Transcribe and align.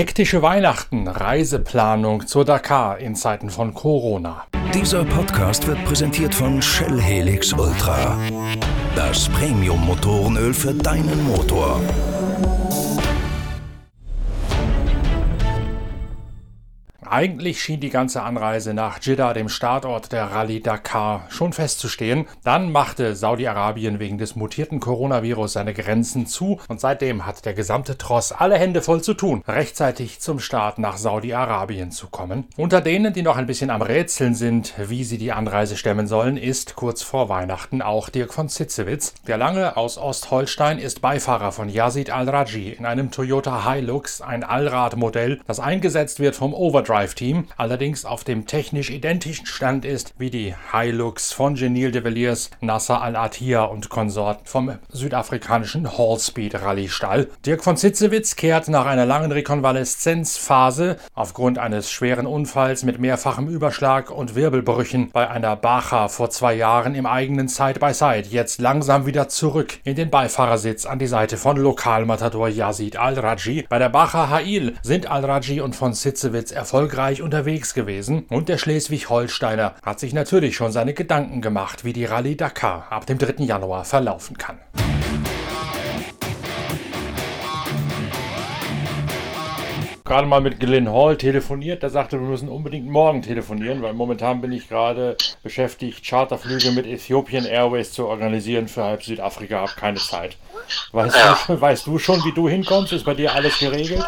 Hektische 0.00 0.40
Weihnachten, 0.40 1.08
Reiseplanung 1.08 2.26
zur 2.26 2.46
Dakar 2.46 3.00
in 3.00 3.14
Zeiten 3.14 3.50
von 3.50 3.74
Corona. 3.74 4.46
Dieser 4.72 5.04
Podcast 5.04 5.66
wird 5.66 5.84
präsentiert 5.84 6.34
von 6.34 6.62
Shell 6.62 6.98
Helix 6.98 7.52
Ultra. 7.52 8.16
Das 8.96 9.28
Premium-Motorenöl 9.28 10.54
für 10.54 10.72
deinen 10.72 11.22
Motor. 11.24 11.82
Eigentlich 17.12 17.60
schien 17.60 17.80
die 17.80 17.90
ganze 17.90 18.22
Anreise 18.22 18.72
nach 18.72 19.00
Jeddah, 19.02 19.32
dem 19.32 19.48
Startort 19.48 20.12
der 20.12 20.26
Rallye 20.26 20.60
Dakar, 20.60 21.24
schon 21.28 21.52
festzustehen. 21.52 22.28
Dann 22.44 22.70
machte 22.70 23.16
Saudi-Arabien 23.16 23.98
wegen 23.98 24.16
des 24.16 24.36
mutierten 24.36 24.78
Coronavirus 24.78 25.54
seine 25.54 25.74
Grenzen 25.74 26.26
zu 26.26 26.60
und 26.68 26.80
seitdem 26.80 27.26
hat 27.26 27.44
der 27.44 27.54
gesamte 27.54 27.98
Tross 27.98 28.30
alle 28.30 28.56
Hände 28.56 28.80
voll 28.80 29.02
zu 29.02 29.14
tun, 29.14 29.42
rechtzeitig 29.48 30.20
zum 30.20 30.38
Start 30.38 30.78
nach 30.78 30.98
Saudi-Arabien 30.98 31.90
zu 31.90 32.06
kommen. 32.06 32.44
Unter 32.56 32.80
denen, 32.80 33.12
die 33.12 33.22
noch 33.22 33.36
ein 33.36 33.46
bisschen 33.46 33.70
am 33.70 33.82
Rätseln 33.82 34.36
sind, 34.36 34.74
wie 34.78 35.02
sie 35.02 35.18
die 35.18 35.32
Anreise 35.32 35.76
stemmen 35.76 36.06
sollen, 36.06 36.36
ist 36.36 36.76
kurz 36.76 37.02
vor 37.02 37.28
Weihnachten 37.28 37.82
auch 37.82 38.08
Dirk 38.08 38.32
von 38.32 38.48
Zitzewitz. 38.48 39.14
Der 39.26 39.36
Lange 39.36 39.76
aus 39.76 39.98
Ostholstein 39.98 40.78
ist 40.78 41.02
Beifahrer 41.02 41.50
von 41.50 41.68
Yazid 41.70 42.10
Al-Raji 42.10 42.70
in 42.70 42.86
einem 42.86 43.10
Toyota 43.10 43.68
Hilux, 43.68 44.20
ein 44.20 44.44
Allradmodell, 44.44 45.40
das 45.48 45.58
eingesetzt 45.58 46.20
wird 46.20 46.36
vom 46.36 46.54
Overdrive 46.54 46.99
Drive 47.00 47.14
Team, 47.14 47.46
allerdings 47.56 48.04
auf 48.04 48.24
dem 48.24 48.46
technisch 48.46 48.90
identischen 48.90 49.46
Stand 49.46 49.86
ist 49.86 50.12
wie 50.18 50.28
die 50.28 50.54
Hilux 50.70 51.32
von 51.32 51.54
Genil 51.54 51.92
de 51.92 52.04
Villiers, 52.04 52.50
Nasser 52.60 53.00
Al-Attiyah 53.00 53.64
und 53.64 53.88
Konsorten 53.88 54.44
vom 54.44 54.76
südafrikanischen 54.90 55.96
Hallspeed 55.96 56.60
Rallye-Stall. 56.60 57.28
Dirk 57.46 57.64
von 57.64 57.78
Zitzewitz 57.78 58.36
kehrt 58.36 58.68
nach 58.68 58.84
einer 58.84 59.06
langen 59.06 59.32
Rekonvaleszenzphase 59.32 60.98
aufgrund 61.14 61.58
eines 61.58 61.90
schweren 61.90 62.26
Unfalls 62.26 62.82
mit 62.82 62.98
mehrfachem 63.00 63.48
Überschlag 63.48 64.10
und 64.10 64.34
Wirbelbrüchen 64.34 65.10
bei 65.10 65.26
einer 65.26 65.56
Bacha 65.56 66.08
vor 66.08 66.28
zwei 66.28 66.52
Jahren 66.52 66.94
im 66.94 67.06
eigenen 67.06 67.48
Side-by-Side 67.48 68.28
jetzt 68.28 68.60
langsam 68.60 69.06
wieder 69.06 69.28
zurück 69.28 69.78
in 69.84 69.96
den 69.96 70.10
Beifahrersitz 70.10 70.84
an 70.84 70.98
die 70.98 71.06
Seite 71.06 71.38
von 71.38 71.56
Lokalmatador 71.56 72.48
Yazid 72.48 72.98
Al-Raji. 72.98 73.64
Bei 73.70 73.78
der 73.78 73.88
Bacha 73.88 74.28
Hail 74.28 74.74
sind 74.82 75.10
Al-Raji 75.10 75.62
und 75.62 75.74
von 75.74 75.94
Zitzewitz 75.94 76.52
erfolgreich 76.52 76.89
erfolgreich 76.90 77.22
unterwegs 77.22 77.72
gewesen 77.74 78.24
und 78.30 78.48
der 78.48 78.58
Schleswig-Holsteiner 78.58 79.76
hat 79.82 80.00
sich 80.00 80.12
natürlich 80.12 80.56
schon 80.56 80.72
seine 80.72 80.92
Gedanken 80.92 81.40
gemacht, 81.40 81.84
wie 81.84 81.92
die 81.92 82.04
Rallye 82.04 82.34
Dakar 82.34 82.90
ab 82.90 83.06
dem 83.06 83.18
3. 83.18 83.44
Januar 83.44 83.84
verlaufen 83.84 84.36
kann. 84.36 84.58
Gerade 90.10 90.26
mal 90.26 90.40
mit 90.40 90.58
Glenn 90.58 90.92
Hall 90.92 91.16
telefoniert. 91.16 91.84
Der 91.84 91.90
sagte, 91.90 92.18
wir 92.18 92.26
müssen 92.26 92.48
unbedingt 92.48 92.88
morgen 92.88 93.22
telefonieren, 93.22 93.80
weil 93.80 93.92
momentan 93.92 94.40
bin 94.40 94.50
ich 94.50 94.68
gerade 94.68 95.16
beschäftigt, 95.44 96.04
Charterflüge 96.04 96.72
mit 96.72 96.84
Ethiopian 96.84 97.44
Airways 97.44 97.92
zu 97.92 98.08
organisieren 98.08 98.66
für 98.66 98.82
halb 98.82 99.04
Südafrika. 99.04 99.60
Habe 99.60 99.72
keine 99.78 100.00
Zeit. 100.00 100.36
Weißt, 100.90 101.14
ja. 101.16 101.38
du, 101.46 101.60
weißt 101.60 101.86
du 101.86 102.00
schon, 102.00 102.24
wie 102.24 102.32
du 102.32 102.48
hinkommst? 102.48 102.92
Ist 102.92 103.04
bei 103.04 103.14
dir 103.14 103.32
alles 103.32 103.56
geregelt? 103.60 104.04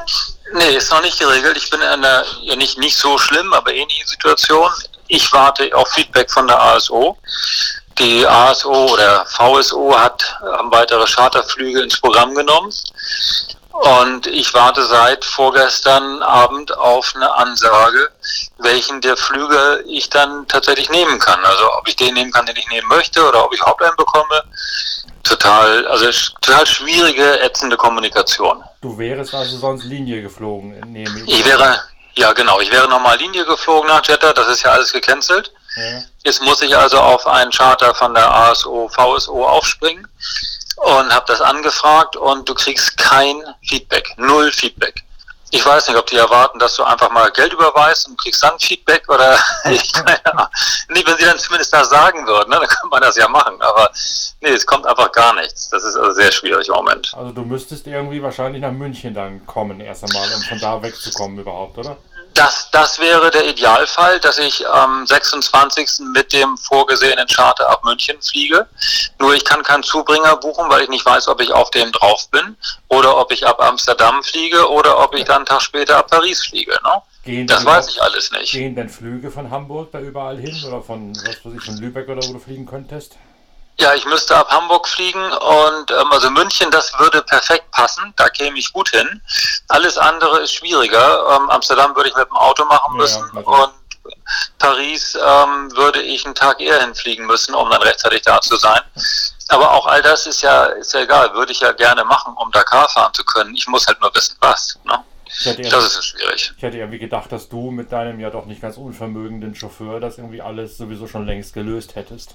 Nee, 0.55 0.77
ist 0.77 0.91
noch 0.91 1.03
nicht 1.03 1.21
geregelt. 1.21 1.57
Ich 1.57 1.71
bin 1.71 1.81
in 1.81 1.87
einer 1.87 2.25
ja 2.43 2.57
nicht, 2.57 2.79
nicht 2.79 2.97
so 2.97 3.17
schlimm, 3.17 3.53
aber 3.53 3.73
ähnlichen 3.73 4.09
Situation. 4.09 4.69
Ich 5.07 5.33
warte 5.33 5.73
auf 5.73 5.89
Feedback 5.91 6.29
von 6.33 6.49
der 6.49 6.61
ASO. 6.61 7.17
Die 8.01 8.27
ASO 8.27 8.93
oder 8.93 9.25
VSO 9.27 9.97
hat 9.97 10.37
weitere 10.65 11.07
Charterflüge 11.07 11.81
ins 11.81 12.01
Programm 12.01 12.35
genommen. 12.35 12.73
Und 13.73 14.27
ich 14.27 14.53
warte 14.53 14.85
seit 14.85 15.25
vorgestern 15.25 16.23
Abend 16.23 16.77
auf 16.77 17.15
eine 17.17 17.33
Ansage, 17.33 18.11
welchen 18.59 19.01
der 19.01 19.17
Flüge 19.17 19.83
ich 19.87 20.11
dann 20.11 20.47
tatsächlich 20.47 20.91
nehmen 20.91 21.19
kann. 21.19 21.43
Also 21.43 21.65
ob 21.79 21.89
ich 21.89 21.97
den 21.97 22.13
nehmen 22.13 22.31
kann, 22.31 22.45
den 22.45 22.57
ich 22.57 22.69
nehmen 22.69 22.87
möchte 22.89 23.27
oder 23.27 23.45
ob 23.45 23.55
ich 23.55 23.61
überhaupt 23.61 23.83
einen 23.83 23.97
bekomme. 23.97 24.43
Total, 25.23 25.87
also 25.87 26.05
total 26.43 26.67
schwierige, 26.67 27.41
ätzende 27.41 27.77
Kommunikation. 27.79 28.63
Du 28.83 28.99
wärst 28.99 29.35
also 29.35 29.57
sonst 29.57 29.85
Linie 29.85 30.21
geflogen, 30.21 30.79
nehme 30.93 31.21
ich. 31.21 31.41
Ich 31.41 31.47
wäre, 31.47 31.81
ja 32.15 32.33
genau, 32.35 32.61
ich 32.61 32.71
wäre 32.71 32.89
nochmal 32.89 33.17
Linie 33.17 33.47
geflogen 33.47 33.89
nach 33.89 34.05
Jeddah, 34.07 34.35
das 34.35 34.49
ist 34.49 34.65
ja 34.65 34.73
alles 34.73 34.93
gecancelt. 34.93 35.51
Ja. 35.77 36.03
Jetzt 36.25 36.43
muss 36.43 36.61
ich 36.61 36.77
also 36.77 36.99
auf 36.99 37.27
einen 37.27 37.51
Charter 37.51 37.95
von 37.95 38.13
der 38.13 38.31
ASO, 38.31 38.91
VSO 38.91 39.47
aufspringen 39.47 40.07
und 40.83 41.15
habe 41.15 41.25
das 41.29 41.41
angefragt 41.41 42.17
und 42.17 42.49
du 42.49 42.55
kriegst 42.55 42.97
kein 42.99 43.43
Feedback, 43.63 44.13
null 44.17 44.51
Feedback. 44.51 45.03
Ich 45.55 45.65
weiß 45.65 45.89
nicht, 45.89 45.99
ob 45.99 46.07
die 46.07 46.17
erwarten, 46.17 46.59
dass 46.59 46.77
du 46.77 46.83
einfach 46.83 47.11
mal 47.11 47.31
Geld 47.31 47.53
überweist 47.53 48.09
und 48.09 48.19
kriegst 48.19 48.43
dann 48.43 48.59
Feedback 48.59 49.07
oder 49.09 49.39
ich, 49.71 49.93
nee, 50.89 51.03
wenn 51.05 51.17
sie 51.19 51.25
dann 51.25 51.39
zumindest 51.39 51.75
das 51.75 51.91
sagen 51.91 52.27
würden, 52.27 52.49
ne, 52.49 52.57
dann 52.57 52.69
kann 52.69 52.89
man 52.89 53.03
das 53.03 53.17
ja 53.17 53.29
machen. 53.29 53.61
Aber 53.61 53.91
nee, 54.41 54.49
es 54.49 54.67
kommt 54.67 54.87
einfach 54.87 55.13
gar 55.13 55.35
nichts. 55.35 55.69
Das 55.69 55.85
ist 55.85 55.95
also 55.95 56.11
sehr 56.13 56.33
schwierig 56.33 56.69
im 56.69 56.75
Moment. 56.75 57.13
Also 57.15 57.33
du 57.33 57.43
müsstest 57.43 57.87
irgendwie 57.87 58.23
wahrscheinlich 58.23 58.63
nach 58.63 58.73
München 58.73 59.13
dann 59.13 59.47
kommen 59.47 59.81
erst 59.81 60.05
einmal, 60.05 60.27
um 60.35 60.43
von 60.43 60.59
da 60.59 60.83
wegzukommen 60.83 61.39
überhaupt, 61.39 61.77
oder? 61.77 61.99
Das, 62.35 62.71
das 62.71 62.99
wäre 62.99 63.31
der 63.31 63.47
Idealfall, 63.47 64.19
dass 64.21 64.39
ich 64.39 64.67
am 64.69 65.07
26. 65.07 66.07
mit 66.15 66.33
dem 66.33 66.57
vorgesehenen 66.57 67.27
Charter 67.27 67.69
ab 67.69 67.85
München 67.85 68.21
fliege. 68.23 68.67
Nur 69.19 69.35
ich 69.35 69.45
kann 69.45 69.63
keinen 69.63 69.83
Zubringer 69.83 70.37
buchen, 70.37 70.71
weil 70.71 70.83
ich 70.83 70.89
nicht 70.89 71.05
weiß, 71.05 71.29
ob 71.29 71.41
ich 71.41 71.53
auf 71.53 71.71
dem 71.71 71.93
drauf 71.93 72.29
bin 72.31 72.57
oder 72.89 73.17
ob 73.19 73.33
ich 73.33 73.47
ab 73.47 73.61
Amsterdam 73.61 74.23
fliege 74.23 74.71
oder 74.71 74.99
ob 74.99 75.15
ich 75.15 75.25
dann 75.25 75.37
einen 75.37 75.47
Tag 75.47 75.63
später 75.63 75.99
ab 75.99 76.11
Paris 76.11 76.45
fliege. 76.47 76.79
Ne? 76.83 77.47
das 77.47 77.65
weiß 77.65 77.89
ich 77.89 78.03
alles 78.03 78.33
nicht. 78.33 78.53
Gehen 78.53 78.75
denn 78.75 78.89
Flüge 78.89 79.31
von 79.31 79.51
Hamburg 79.51 79.93
da 79.93 80.01
überall 80.01 80.39
hin 80.39 80.57
oder 80.67 80.83
von, 80.83 81.15
was 81.15 81.45
weiß 81.45 81.55
ich, 81.55 81.63
von 81.63 81.77
Lübeck 81.77 82.09
oder 82.09 82.27
wo 82.27 82.33
du 82.33 82.39
fliegen 82.39 82.67
könntest? 82.67 83.17
Ja, 83.79 83.95
ich 83.95 84.05
müsste 84.05 84.37
ab 84.37 84.51
Hamburg 84.51 84.87
fliegen 84.87 85.33
und 85.33 85.91
ähm, 85.91 86.13
also 86.13 86.31
München, 86.31 86.71
das 86.71 86.93
würde 86.99 87.23
perfekt 87.23 87.71
passen, 87.71 88.13
da 88.17 88.29
käme 88.29 88.59
ich 88.59 88.73
gut 88.73 88.91
hin. 88.91 89.21
Alles 89.69 89.99
andere 89.99 90.41
ist 90.41 90.53
schwieriger. 90.53 91.37
Ähm, 91.37 91.51
Amsterdam 91.51 91.97
würde 91.97 92.11
ich 92.11 92.17
mit 92.17 92.29
dem 92.29 92.37
Auto 92.37 92.65
machen 92.67 92.97
müssen 92.97 93.29
ja, 93.35 93.41
und 93.41 93.73
Paris 94.59 95.15
ähm, 95.15 95.75
würde 95.77 96.01
ich 96.03 96.25
einen 96.25 96.35
Tag 96.35 96.61
eher 96.61 96.81
hinfliegen 96.81 97.27
müssen, 97.27 97.55
um 97.55 97.71
dann 97.71 97.83
rechtzeitig 97.83 98.23
da 98.23 98.41
zu 98.41 98.57
sein. 98.57 98.81
Aber 99.49 99.73
auch 99.73 99.87
all 99.87 100.03
das 100.03 100.27
ist 100.27 100.43
ja, 100.43 100.65
ist 100.65 100.95
ja 100.95 101.01
egal, 101.01 101.35
würde 101.35 101.53
ich 101.53 101.61
ja 101.61 101.73
gerne 101.73 102.05
machen, 102.05 102.35
um 102.37 102.51
Dakar 102.53 102.89
fahren 102.89 103.13
zu 103.15 103.25
können. 103.25 103.55
Ich 103.55 103.67
muss 103.67 103.87
halt 103.87 104.01
nur 104.01 104.15
wissen, 104.15 104.37
was. 104.41 104.79
Ne? 104.85 104.99
das 105.71 105.97
ist 105.97 106.05
schwierig. 106.05 106.53
Ich 106.57 106.63
hätte 106.63 106.77
irgendwie 106.79 106.99
gedacht, 106.99 107.33
dass 107.33 107.49
du 107.49 107.71
mit 107.71 107.91
deinem 107.91 108.21
ja 108.21 108.31
doch 108.31 108.47
nicht 108.47 108.61
ganz 108.61 108.77
unvermögenden 108.77 109.55
Chauffeur 109.55 109.99
das 109.99 110.19
irgendwie 110.19 110.43
alles 110.43 110.77
sowieso 110.77 111.07
schon 111.07 111.27
längst 111.27 111.55
gelöst 111.55 111.97
hättest. 111.97 112.35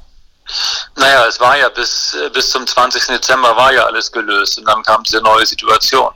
Naja, 0.95 1.25
es 1.25 1.39
war 1.39 1.57
ja 1.57 1.69
bis, 1.69 2.13
äh, 2.15 2.29
bis 2.29 2.49
zum 2.49 2.65
20. 2.65 3.07
Dezember 3.07 3.55
war 3.55 3.73
ja 3.73 3.85
alles 3.85 4.11
gelöst 4.11 4.57
und 4.57 4.65
dann 4.65 4.83
kam 4.83 5.03
diese 5.03 5.21
neue 5.21 5.45
Situation. 5.45 6.11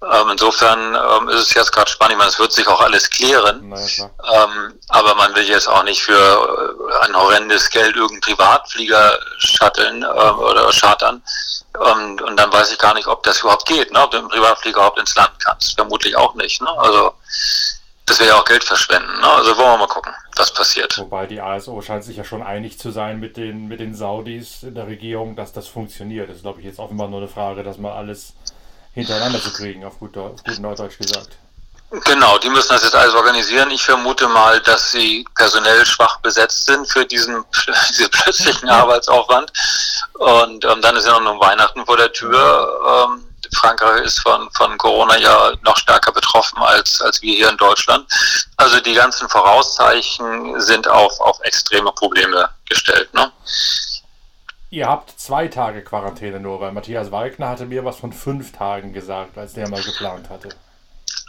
Ähm, 0.00 0.30
insofern 0.30 0.94
ähm, 0.94 1.28
ist 1.28 1.48
es 1.48 1.54
jetzt 1.54 1.72
gerade 1.72 1.90
spannend. 1.90 2.12
Ich 2.12 2.18
meine, 2.18 2.30
es 2.30 2.38
wird 2.38 2.52
sich 2.52 2.66
auch 2.68 2.80
alles 2.80 3.10
klären. 3.10 3.60
Ähm, 4.32 4.78
aber 4.88 5.14
man 5.16 5.34
will 5.34 5.48
jetzt 5.48 5.68
auch 5.68 5.82
nicht 5.82 6.02
für 6.02 6.14
äh, 6.14 7.04
ein 7.04 7.16
horrendes 7.16 7.68
Geld 7.68 7.96
irgendeinen 7.96 8.20
Privatflieger 8.20 9.18
shutteln 9.38 10.02
äh, 10.02 10.06
oder 10.06 10.70
chartern. 10.70 11.20
Und, 11.78 12.22
und 12.22 12.36
dann 12.36 12.52
weiß 12.52 12.72
ich 12.72 12.78
gar 12.78 12.94
nicht, 12.94 13.08
ob 13.08 13.24
das 13.24 13.40
überhaupt 13.40 13.66
geht, 13.66 13.92
ne? 13.92 14.02
ob 14.02 14.12
du 14.12 14.22
mit 14.22 14.30
dem 14.30 14.36
Privatflieger 14.36 14.78
überhaupt 14.78 14.98
ins 15.00 15.16
Land 15.16 15.32
kannst. 15.40 15.74
Vermutlich 15.74 16.16
auch 16.16 16.34
nicht. 16.34 16.62
Ne? 16.62 16.70
Also 16.78 17.14
das 18.08 18.20
wäre 18.20 18.30
ja 18.30 18.36
auch 18.36 18.44
Geld 18.44 18.64
verschwenden. 18.64 19.20
Ne? 19.20 19.28
Also 19.28 19.56
wollen 19.56 19.72
wir 19.72 19.78
mal 19.78 19.86
gucken, 19.86 20.12
was 20.36 20.52
passiert. 20.52 20.98
Wobei 20.98 21.26
die 21.26 21.40
ASO 21.40 21.80
scheint 21.82 22.04
sich 22.04 22.16
ja 22.16 22.24
schon 22.24 22.42
einig 22.42 22.78
zu 22.78 22.90
sein 22.90 23.20
mit 23.20 23.36
den, 23.36 23.68
mit 23.68 23.80
den 23.80 23.94
Saudis 23.94 24.62
in 24.62 24.74
der 24.74 24.86
Regierung, 24.86 25.36
dass 25.36 25.52
das 25.52 25.68
funktioniert. 25.68 26.28
Das 26.28 26.36
ist, 26.36 26.42
glaube 26.42 26.60
ich, 26.60 26.66
jetzt 26.66 26.78
offenbar 26.78 27.08
nur 27.08 27.20
eine 27.20 27.28
Frage, 27.28 27.62
dass 27.62 27.78
man 27.78 27.92
alles 27.92 28.32
hintereinander 28.94 29.40
zu 29.40 29.52
kriegen, 29.52 29.84
auf 29.84 29.98
gut, 29.98 30.16
auf 30.16 30.42
gut 30.42 30.58
Neudeutsch 30.58 30.98
gesagt. 30.98 31.30
Genau, 31.90 32.36
die 32.36 32.50
müssen 32.50 32.68
das 32.68 32.82
jetzt 32.82 32.94
alles 32.94 33.14
organisieren. 33.14 33.70
Ich 33.70 33.82
vermute 33.82 34.28
mal, 34.28 34.60
dass 34.60 34.90
sie 34.90 35.24
personell 35.34 35.86
schwach 35.86 36.18
besetzt 36.20 36.66
sind 36.66 36.90
für 36.90 37.06
diesen, 37.06 37.44
diesen 37.90 38.10
plötzlichen 38.10 38.68
Arbeitsaufwand. 38.68 39.50
Und 40.14 40.64
ähm, 40.64 40.82
dann 40.82 40.96
ist 40.96 41.06
ja 41.06 41.18
noch 41.18 41.40
Weihnachten 41.40 41.86
vor 41.86 41.96
der 41.96 42.12
Tür. 42.12 43.06
Ähm, 43.08 43.27
Frankreich 43.56 44.04
ist 44.04 44.20
von, 44.20 44.48
von 44.52 44.76
Corona 44.78 45.16
ja 45.18 45.52
noch 45.62 45.76
stärker 45.76 46.12
betroffen 46.12 46.58
als, 46.58 47.00
als 47.00 47.22
wir 47.22 47.34
hier 47.34 47.50
in 47.50 47.56
Deutschland. 47.56 48.06
Also 48.56 48.80
die 48.80 48.94
ganzen 48.94 49.28
Vorauszeichen 49.28 50.60
sind 50.60 50.88
auf, 50.88 51.18
auf 51.20 51.40
extreme 51.40 51.92
Probleme 51.92 52.48
gestellt. 52.68 53.12
Ne? 53.14 53.30
Ihr 54.70 54.86
habt 54.86 55.18
zwei 55.18 55.48
Tage 55.48 55.82
Quarantäne 55.82 56.40
nur, 56.40 56.60
weil 56.60 56.72
Matthias 56.72 57.10
Wagner 57.10 57.48
hatte 57.48 57.64
mir 57.64 57.84
was 57.84 57.96
von 57.96 58.12
fünf 58.12 58.52
Tagen 58.52 58.92
gesagt, 58.92 59.38
als 59.38 59.54
der 59.54 59.68
mal 59.68 59.82
geplant 59.82 60.28
hatte. 60.28 60.50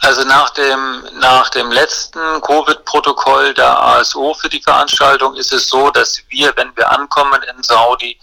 Also 0.02 0.24
nach 0.24 0.50
dem, 0.50 1.06
nach 1.20 1.50
dem 1.50 1.70
letzten 1.70 2.40
Covid-Protokoll 2.40 3.52
der 3.54 3.78
ASO 3.78 4.34
für 4.34 4.48
die 4.48 4.62
Veranstaltung 4.62 5.34
ist 5.36 5.52
es 5.52 5.68
so, 5.68 5.90
dass 5.90 6.22
wir, 6.28 6.52
wenn 6.56 6.74
wir 6.76 6.90
ankommen 6.90 7.40
in 7.54 7.62
Saudi, 7.62 8.18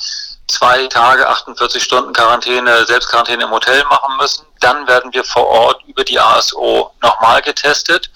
zwei 0.47 0.87
Tage, 0.87 1.27
48 1.27 1.83
Stunden 1.83 2.13
Quarantäne, 2.13 2.85
Selbstquarantäne 2.85 3.43
im 3.43 3.51
Hotel 3.51 3.83
machen 3.85 4.17
müssen. 4.17 4.45
Dann 4.59 4.87
werden 4.87 5.13
wir 5.13 5.23
vor 5.23 5.45
Ort 5.45 5.83
über 5.85 6.03
die 6.03 6.19
ASO 6.19 6.93
nochmal 7.01 7.41
getestet 7.41 8.09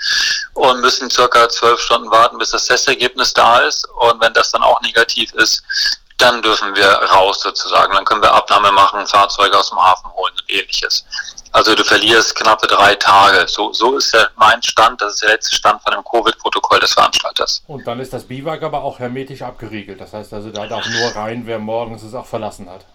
und 0.54 0.82
müssen 0.82 1.10
circa 1.10 1.50
zwölf 1.50 1.80
Stunden 1.80 2.10
warten, 2.10 2.38
bis 2.38 2.52
das 2.52 2.66
Testergebnis 2.66 3.34
da 3.34 3.60
ist. 3.60 3.88
Und 4.00 4.22
wenn 4.22 4.34
das 4.34 4.52
dann 4.52 4.64
auch 4.64 4.82
negativ 4.82 5.34
ist, 5.34 5.64
dann 6.18 6.42
dürfen 6.42 6.76
wir 6.76 6.88
raus 6.88 7.42
sozusagen. 7.42 7.94
Dann 7.94 8.06
können 8.06 8.22
wir 8.22 8.34
Abnahme 8.34 8.72
machen, 8.72 9.06
Fahrzeuge 9.08 9.58
aus 9.58 9.70
dem 9.70 9.82
Hafen 9.82 10.12
holen 10.14 10.34
und 10.34 10.50
ähnliches. 10.52 11.04
Also 11.54 11.76
du 11.76 11.84
verlierst 11.84 12.36
knappe 12.36 12.68
drei 12.68 12.96
Tage. 12.96 13.46
So, 13.48 13.74
so 13.74 13.98
ist 13.98 14.14
der, 14.14 14.30
mein 14.38 14.62
Stand, 14.64 15.02
das 15.02 15.16
ist 15.16 15.24
der 15.24 15.32
letzte 15.32 15.56
Stand 15.56 15.82
von 15.82 15.94
dem 15.94 16.04
Covid-Protokoll 16.04 16.80
des 16.80 16.94
Veranstalters. 16.94 17.62
Und 17.68 17.86
dann 17.86 18.00
ist 18.00 18.14
das 18.14 18.24
Biwak 18.24 18.64
aber 18.64 18.84
auch 18.84 19.00
hermetisch 19.00 19.42
abgeriegelt. 19.42 20.00
Das 20.00 20.14
heißt 20.14 20.34
also, 20.34 20.50
da 20.50 20.68
darf 20.68 20.88
nur 20.88 21.16
rein, 21.16 21.44
wer 21.46 21.60
morgens 21.60 22.04
es 22.04 22.14
auch 22.14 22.26
verlassen 22.26 22.70
hat. 22.70 22.86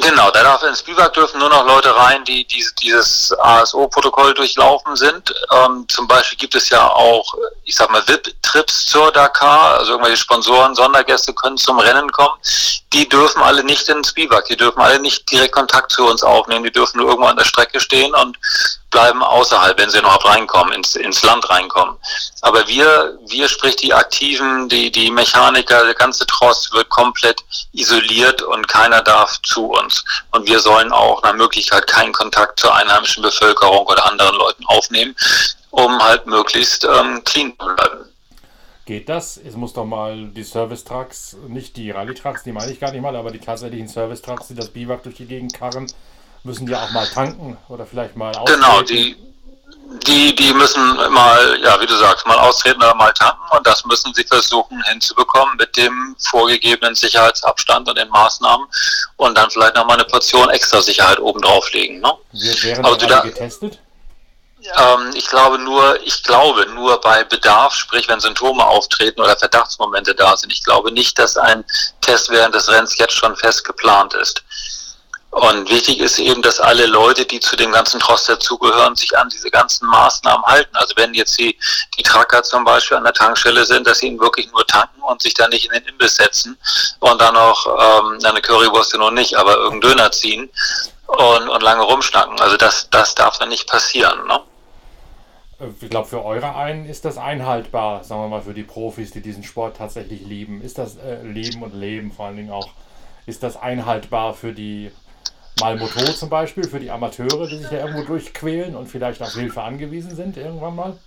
Genau, 0.00 0.30
da 0.30 0.42
darf 0.42 0.62
ins 0.62 0.82
Biwak 0.82 1.12
dürfen 1.14 1.38
nur 1.38 1.48
noch 1.48 1.66
Leute 1.66 1.94
rein, 1.96 2.22
die 2.24 2.44
diese, 2.46 2.72
dieses 2.74 3.32
ASO-Protokoll 3.38 4.34
durchlaufen 4.34 4.94
sind. 4.94 5.34
Ähm, 5.52 5.86
zum 5.88 6.06
Beispiel 6.06 6.38
gibt 6.38 6.54
es 6.54 6.68
ja 6.68 6.86
auch, 6.86 7.34
ich 7.64 7.74
sag 7.74 7.90
mal, 7.90 8.06
VIP-Trips 8.06 8.86
zur 8.86 9.10
Dakar, 9.12 9.78
also 9.78 9.92
irgendwelche 9.92 10.18
Sponsoren, 10.18 10.74
Sondergäste 10.74 11.32
können 11.34 11.56
zum 11.56 11.78
Rennen 11.78 12.10
kommen. 12.12 12.38
Die 12.92 13.08
dürfen 13.08 13.42
alle 13.42 13.64
nicht 13.64 13.88
ins 13.88 14.12
Biwak, 14.12 14.44
die 14.46 14.56
dürfen 14.56 14.80
alle 14.80 15.00
nicht 15.00 15.30
direkt 15.30 15.52
Kontakt 15.52 15.92
zu 15.92 16.06
uns 16.06 16.22
aufnehmen, 16.22 16.64
die 16.64 16.72
dürfen 16.72 16.98
nur 16.98 17.08
irgendwo 17.08 17.28
an 17.28 17.36
der 17.36 17.44
Strecke 17.44 17.80
stehen 17.80 18.14
und 18.14 18.38
bleiben 18.90 19.22
außerhalb, 19.22 19.78
wenn 19.78 19.90
sie 19.90 19.98
überhaupt 19.98 20.24
reinkommen, 20.24 20.72
ins, 20.72 20.96
ins 20.96 21.22
Land 21.22 21.48
reinkommen. 21.48 21.96
Aber 22.42 22.66
wir, 22.66 23.18
wir 23.26 23.48
sprich 23.48 23.76
die 23.76 23.94
Aktiven, 23.94 24.68
die, 24.68 24.90
die 24.90 25.10
Mechaniker, 25.10 25.84
der 25.84 25.94
ganze 25.94 26.26
Tross 26.26 26.72
wird 26.72 26.88
komplett 26.88 27.42
isoliert 27.72 28.42
und 28.42 28.66
keiner 28.68 29.02
darf 29.02 29.40
zu 29.42 29.66
uns. 29.66 30.04
Und 30.32 30.46
wir 30.48 30.60
sollen 30.60 30.92
auch 30.92 31.22
nach 31.22 31.34
Möglichkeit 31.34 31.86
keinen 31.86 32.12
Kontakt 32.12 32.60
zur 32.60 32.74
einheimischen 32.74 33.22
Bevölkerung 33.22 33.86
oder 33.86 34.06
anderen 34.06 34.36
Leuten 34.36 34.64
aufnehmen, 34.66 35.14
um 35.70 36.02
halt 36.02 36.26
möglichst 36.26 36.84
ähm, 36.84 37.22
clean 37.24 37.52
zu 37.58 37.66
bleiben. 37.66 38.10
Geht 38.86 39.08
das? 39.08 39.36
Es 39.36 39.54
muss 39.54 39.72
doch 39.72 39.84
mal 39.84 40.26
die 40.28 40.42
Service-Trucks, 40.42 41.36
nicht 41.46 41.76
die 41.76 41.92
Rallye-Trucks, 41.92 42.42
die 42.42 42.50
meine 42.50 42.72
ich 42.72 42.80
gar 42.80 42.90
nicht 42.90 43.02
mal, 43.02 43.14
aber 43.14 43.30
die 43.30 43.38
tatsächlichen 43.38 43.86
Service-Trucks, 43.86 44.48
die 44.48 44.56
das 44.56 44.70
Biwak 44.70 45.04
durch 45.04 45.14
die 45.14 45.26
Gegend 45.26 45.54
karren, 45.54 45.86
müssen 46.44 46.66
die 46.66 46.74
auch 46.74 46.90
mal 46.90 47.06
tanken 47.06 47.56
oder 47.68 47.86
vielleicht 47.86 48.16
mal 48.16 48.34
austreten? 48.34 48.60
Genau, 48.60 48.82
die, 48.82 49.16
die, 50.06 50.34
die 50.34 50.54
müssen 50.54 50.82
mal, 51.12 51.58
ja, 51.62 51.80
wie 51.80 51.86
du 51.86 51.96
sagst, 51.96 52.26
mal 52.26 52.38
austreten 52.38 52.78
oder 52.78 52.94
mal 52.94 53.12
tanken 53.12 53.42
und 53.56 53.66
das 53.66 53.84
müssen 53.84 54.14
sie 54.14 54.24
versuchen 54.24 54.82
hinzubekommen 54.84 55.56
mit 55.58 55.76
dem 55.76 56.16
vorgegebenen 56.18 56.94
Sicherheitsabstand 56.94 57.88
und 57.88 57.98
den 57.98 58.08
Maßnahmen 58.08 58.66
und 59.16 59.36
dann 59.36 59.50
vielleicht 59.50 59.74
nochmal 59.74 59.98
eine 59.98 60.06
Portion 60.06 60.48
extra 60.50 60.80
Sicherheit 60.80 61.18
oben 61.18 61.40
drauflegen. 61.40 62.00
Ne? 62.00 62.12
Wären 62.32 62.84
also 62.84 63.06
da, 63.06 63.20
getestet? 63.20 63.78
Ähm, 64.62 65.10
ich 65.14 65.26
glaube 65.26 65.58
nur, 65.58 66.00
ich 66.04 66.22
glaube 66.22 66.66
nur 66.74 67.00
bei 67.00 67.24
Bedarf, 67.24 67.74
sprich 67.74 68.08
wenn 68.08 68.20
Symptome 68.20 68.64
auftreten 68.64 69.20
oder 69.20 69.36
Verdachtsmomente 69.36 70.14
da 70.14 70.36
sind. 70.36 70.52
Ich 70.52 70.62
glaube 70.64 70.92
nicht, 70.92 71.18
dass 71.18 71.36
ein 71.36 71.64
Test 72.02 72.30
während 72.30 72.54
des 72.54 72.68
Rennens 72.68 72.98
jetzt 72.98 73.14
schon 73.14 73.36
fest 73.36 73.64
geplant 73.64 74.14
ist. 74.14 74.42
Und 75.30 75.70
wichtig 75.70 76.00
ist 76.00 76.18
eben, 76.18 76.42
dass 76.42 76.58
alle 76.58 76.86
Leute, 76.86 77.24
die 77.24 77.38
zu 77.38 77.54
dem 77.54 77.70
ganzen 77.70 78.00
Trost 78.00 78.28
dazugehören, 78.28 78.96
sich 78.96 79.16
an 79.16 79.28
diese 79.28 79.48
ganzen 79.48 79.86
Maßnahmen 79.86 80.44
halten. 80.44 80.74
Also 80.74 80.94
wenn 80.96 81.14
jetzt 81.14 81.38
die, 81.38 81.56
die 81.96 82.02
Tracker 82.02 82.42
zum 82.42 82.64
Beispiel 82.64 82.96
an 82.96 83.04
der 83.04 83.12
Tankstelle 83.12 83.64
sind, 83.64 83.86
dass 83.86 84.00
sie 84.00 84.08
ihn 84.08 84.18
wirklich 84.18 84.50
nur 84.50 84.66
tanken 84.66 85.00
und 85.02 85.22
sich 85.22 85.34
dann 85.34 85.50
nicht 85.50 85.66
in 85.66 85.72
den 85.72 85.84
Imbiss 85.84 86.16
setzen 86.16 86.58
und 86.98 87.20
dann 87.20 87.34
noch 87.34 87.66
ähm, 87.66 88.18
eine 88.24 88.40
Currywurst 88.40 88.96
noch 88.96 89.12
nicht, 89.12 89.36
aber 89.36 89.54
irgendeinen 89.54 89.92
Döner 89.92 90.10
ziehen 90.10 90.50
und, 91.06 91.48
und 91.48 91.62
lange 91.62 91.82
rumschnacken. 91.82 92.40
Also 92.40 92.56
das, 92.56 92.90
das 92.90 93.14
darf 93.14 93.38
dann 93.38 93.50
nicht 93.50 93.68
passieren. 93.68 94.26
Ne? 94.26 94.40
Ich 95.80 95.90
glaube, 95.90 96.08
für 96.08 96.24
eure 96.24 96.56
einen 96.56 96.86
ist 96.86 97.04
das 97.04 97.18
einhaltbar, 97.18 98.02
sagen 98.02 98.22
wir 98.22 98.28
mal, 98.28 98.42
für 98.42 98.54
die 98.54 98.64
Profis, 98.64 99.12
die 99.12 99.20
diesen 99.20 99.44
Sport 99.44 99.76
tatsächlich 99.76 100.22
lieben. 100.22 100.60
Ist 100.60 100.78
das 100.78 100.96
äh, 100.96 101.22
Leben 101.22 101.62
und 101.62 101.74
Leben 101.74 102.10
vor 102.10 102.26
allen 102.26 102.36
Dingen 102.36 102.50
auch, 102.50 102.68
ist 103.26 103.44
das 103.44 103.56
einhaltbar 103.56 104.34
für 104.34 104.52
die 104.52 104.90
mal 105.60 105.76
Motor 105.76 106.14
zum 106.16 106.28
Beispiel 106.28 106.68
für 106.68 106.80
die 106.80 106.90
Amateure, 106.90 107.46
die 107.46 107.58
sich 107.58 107.68
da 107.68 107.76
irgendwo 107.76 108.02
durchquälen 108.02 108.74
und 108.74 108.88
vielleicht 108.88 109.22
auf 109.22 109.34
Hilfe 109.34 109.62
angewiesen 109.62 110.16
sind 110.16 110.36
irgendwann 110.36 110.74
mal? 110.74 110.98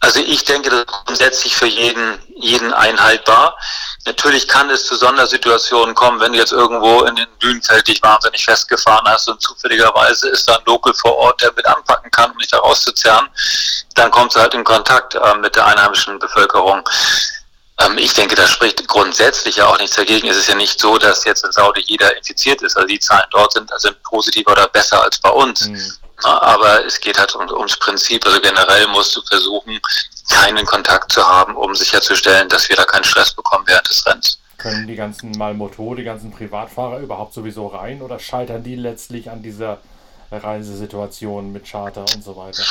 Also 0.00 0.20
ich 0.20 0.44
denke, 0.44 0.70
das 0.70 0.80
ist 0.80 0.86
grundsätzlich 0.86 1.56
für 1.56 1.66
jeden, 1.66 2.18
jeden 2.36 2.72
einhaltbar. 2.72 3.58
Natürlich 4.04 4.46
kann 4.46 4.70
es 4.70 4.86
zu 4.86 4.94
Sondersituationen 4.94 5.94
kommen, 5.94 6.20
wenn 6.20 6.32
du 6.32 6.38
jetzt 6.38 6.52
irgendwo 6.52 7.02
in 7.04 7.16
den 7.16 7.26
Bühnenfeld 7.40 7.88
dich 7.88 8.02
wahnsinnig 8.02 8.44
festgefahren 8.44 9.06
hast 9.08 9.28
und 9.28 9.40
zufälligerweise 9.40 10.28
ist 10.28 10.48
da 10.48 10.56
ein 10.56 10.64
Local 10.66 10.94
vor 10.94 11.16
Ort, 11.16 11.42
der 11.42 11.52
mit 11.54 11.66
anpacken 11.66 12.10
kann, 12.10 12.30
um 12.30 12.38
dich 12.38 12.48
da 12.48 12.58
rauszuzerren, 12.58 13.28
dann 13.94 14.10
kommst 14.10 14.36
du 14.36 14.40
halt 14.40 14.54
in 14.54 14.62
Kontakt 14.62 15.14
äh, 15.14 15.34
mit 15.38 15.56
der 15.56 15.66
einheimischen 15.66 16.18
Bevölkerung. 16.18 16.82
Ähm, 17.80 17.98
ich 17.98 18.14
denke, 18.14 18.34
das 18.34 18.50
spricht 18.50 18.86
grundsätzlich 18.88 19.56
ja 19.56 19.66
auch 19.66 19.78
nichts 19.78 19.96
dagegen. 19.96 20.28
Es 20.28 20.36
ist 20.36 20.48
ja 20.48 20.54
nicht 20.54 20.80
so, 20.80 20.98
dass 20.98 21.24
jetzt 21.24 21.44
in 21.44 21.52
Saudi 21.52 21.82
jeder 21.86 22.16
infiziert 22.16 22.62
ist. 22.62 22.76
Also 22.76 22.86
die 22.86 22.98
Zahlen 22.98 23.26
dort 23.30 23.52
sind, 23.52 23.70
sind 23.78 24.02
positiver 24.02 24.52
oder 24.52 24.68
besser 24.68 25.02
als 25.02 25.18
bei 25.18 25.30
uns. 25.30 25.68
Mhm. 25.68 25.92
aber 26.24 26.84
es 26.86 26.98
geht 26.98 27.18
halt 27.18 27.34
um, 27.34 27.48
ums 27.50 27.76
Prinzip. 27.78 28.24
Also 28.26 28.40
generell 28.40 28.86
musst 28.88 29.14
du 29.14 29.22
versuchen, 29.22 29.78
keinen 30.30 30.64
Kontakt 30.64 31.12
zu 31.12 31.26
haben, 31.26 31.54
um 31.54 31.74
sicherzustellen, 31.74 32.48
dass 32.48 32.68
wir 32.68 32.76
da 32.76 32.84
keinen 32.84 33.04
Stress 33.04 33.34
bekommen 33.34 33.64
während 33.66 33.88
des 33.88 34.06
Rennens. 34.06 34.38
Können 34.58 34.86
die 34.86 34.96
ganzen 34.96 35.32
Malmoto, 35.32 35.94
die 35.94 36.04
ganzen 36.04 36.30
Privatfahrer 36.32 36.98
überhaupt 37.00 37.34
sowieso 37.34 37.66
rein 37.66 38.00
oder 38.00 38.18
scheitern 38.18 38.62
die 38.62 38.74
letztlich 38.74 39.30
an 39.30 39.42
dieser 39.42 39.78
Reisesituation 40.32 41.52
mit 41.52 41.70
Charter 41.70 42.06
und 42.14 42.24
so 42.24 42.36
weiter? 42.36 42.62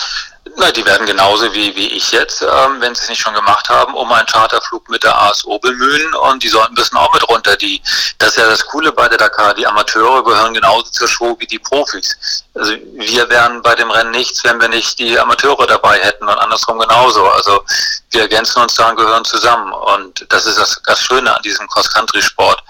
Na, 0.58 0.72
die 0.72 0.86
werden 0.86 1.08
genauso 1.08 1.52
wie, 1.54 1.76
wie 1.76 1.88
ich 1.88 2.12
jetzt, 2.12 2.44
ähm, 2.44 2.80
wenn 2.80 2.94
sie 2.94 3.02
es 3.02 3.10
nicht 3.10 3.22
schon 3.22 3.34
gemacht 3.34 3.68
haben, 3.68 3.96
um 3.96 4.12
einen 4.12 4.28
Charterflug 4.28 4.88
mit 4.90 5.04
der 5.04 5.18
ASO 5.18 5.58
bemühen 5.58 6.14
und 6.14 6.44
die 6.44 6.50
sollten 6.50 6.78
wissen 6.78 6.96
auch 6.98 7.12
mit 7.14 7.28
runter. 7.28 7.58
Die, 7.58 7.82
das 8.20 8.30
ist 8.30 8.38
ja 8.38 8.48
das 8.48 8.66
Coole 8.66 8.92
bei 8.92 9.10
der 9.10 9.18
Dakar. 9.18 9.56
Die 9.56 9.66
Amateure 9.66 10.24
gehören 10.24 10.54
genauso 10.54 10.84
zur 10.92 11.08
Show 11.08 11.36
wie 11.40 11.48
die 11.48 11.58
Profis. 11.58 12.16
Also 12.54 12.74
wir 12.94 13.28
wären 13.30 13.62
bei 13.64 13.74
dem 13.74 13.90
Rennen 13.90 14.12
nichts, 14.12 14.44
wenn 14.44 14.62
wir 14.62 14.70
nicht 14.70 15.00
die 15.00 15.18
Amateure 15.18 15.66
dabei 15.66 16.00
hätten 16.00 16.28
und 16.28 16.38
andersrum 16.38 16.78
genauso. 16.78 17.28
Also 17.28 17.64
wir 18.12 18.22
ergänzen 18.22 18.62
uns 18.62 18.76
da 18.76 18.90
und 18.90 18.98
gehören 18.98 19.26
zusammen. 19.26 19.74
Und 19.74 20.26
das 20.30 20.46
ist 20.46 20.60
das, 20.60 20.80
das 20.86 21.02
Schöne 21.02 21.36
an 21.36 21.42
diesem 21.42 21.68
Cross-Country-Sport 21.68 22.62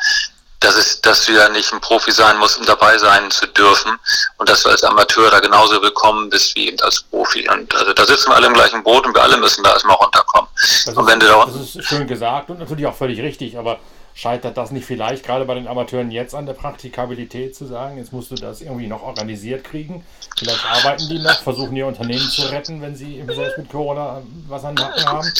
dass, 0.60 0.76
es, 0.76 1.02
dass 1.02 1.26
du 1.26 1.34
ja 1.34 1.50
nicht 1.50 1.72
ein 1.74 1.82
Profi 1.82 2.12
sein 2.12 2.38
musst, 2.38 2.58
um 2.58 2.66
dabei 2.66 2.98
sein 2.98 3.30
zu 3.32 3.48
dürfen 3.48 3.92
und 4.38 4.50
dass 4.50 4.64
du 4.64 4.70
als 4.70 4.84
Amateur 4.84 5.30
da 5.30 5.40
genauso 5.40 5.82
willkommen 5.82 6.30
bist 6.30 6.56
wie 6.56 6.70
eben 6.70 6.80
als 6.82 7.02
Profi. 7.04 7.48
Und 7.50 7.74
also 7.76 7.94
da 7.94 8.06
sitzen 8.06 8.30
wir 8.30 8.36
alle 8.36 8.48
im 8.48 8.54
gleichen 8.54 8.84
Boot 8.84 9.06
und 9.06 9.16
wir 9.16 9.24
alle 9.24 9.38
müssen 9.38 9.64
da 9.64 9.72
erstmal 9.72 9.96
runterkommen. 9.98 10.50
Das, 10.56 10.96
und 10.96 11.08
wenn 11.08 11.20
ist, 11.20 11.30
da 11.30 11.46
das 11.46 11.56
ist 11.56 11.84
schön 11.86 12.08
gesagt 12.08 12.50
und 12.50 12.60
natürlich 12.60 12.86
auch 12.86 12.96
völlig 12.96 13.20
richtig, 13.20 13.58
aber 13.58 13.80
scheitert 14.14 14.56
das 14.56 14.72
nicht 14.72 14.86
vielleicht 14.86 15.26
gerade 15.26 15.46
bei 15.46 15.56
den 15.56 15.68
Amateuren 15.68 16.10
jetzt 16.10 16.34
an 16.34 16.46
der 16.46 16.54
Praktikabilität 16.54 17.56
zu 17.56 17.66
sagen, 17.66 17.98
jetzt 17.98 18.14
musst 18.14 18.32
du 18.32 18.36
das 18.36 18.62
irgendwie 18.62 18.88
noch 18.88 19.04
organisiert 19.04 19.66
kriegen? 19.66 20.06
Vielleicht 20.38 20.66
arbeiten 20.66 21.10
die 21.10 21.20
noch, 21.20 21.42
versuchen 21.44 21.76
ihr 21.76 21.86
Unternehmen 21.86 22.28
zu 22.30 22.44
retten, 22.44 22.82
wenn 22.82 22.96
sie 22.96 23.24
selbst 23.28 23.58
mit 23.58 23.70
Corona 23.70 24.22
was 24.48 24.64
an 24.64 24.76
den 24.76 24.86
Hacken 24.86 25.32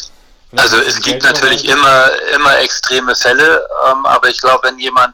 haben. 0.58 0.60
Also 0.60 0.78
es 0.78 1.00
gibt 1.02 1.24
natürlich 1.24 1.66
immer, 1.66 2.10
immer 2.34 2.58
extreme 2.60 3.16
Fälle, 3.16 3.68
ähm, 3.90 4.06
aber 4.06 4.30
ich 4.30 4.40
glaube, 4.42 4.68
wenn 4.68 4.80
jemand 4.80 5.14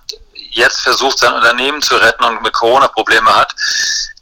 jetzt 0.52 0.82
versucht, 0.82 1.20
sein 1.20 1.34
Unternehmen 1.34 1.82
zu 1.82 1.96
retten 1.96 2.24
und 2.24 2.42
mit 2.42 2.54
Corona 2.54 2.88
Probleme 2.88 3.34
hat, 3.36 3.54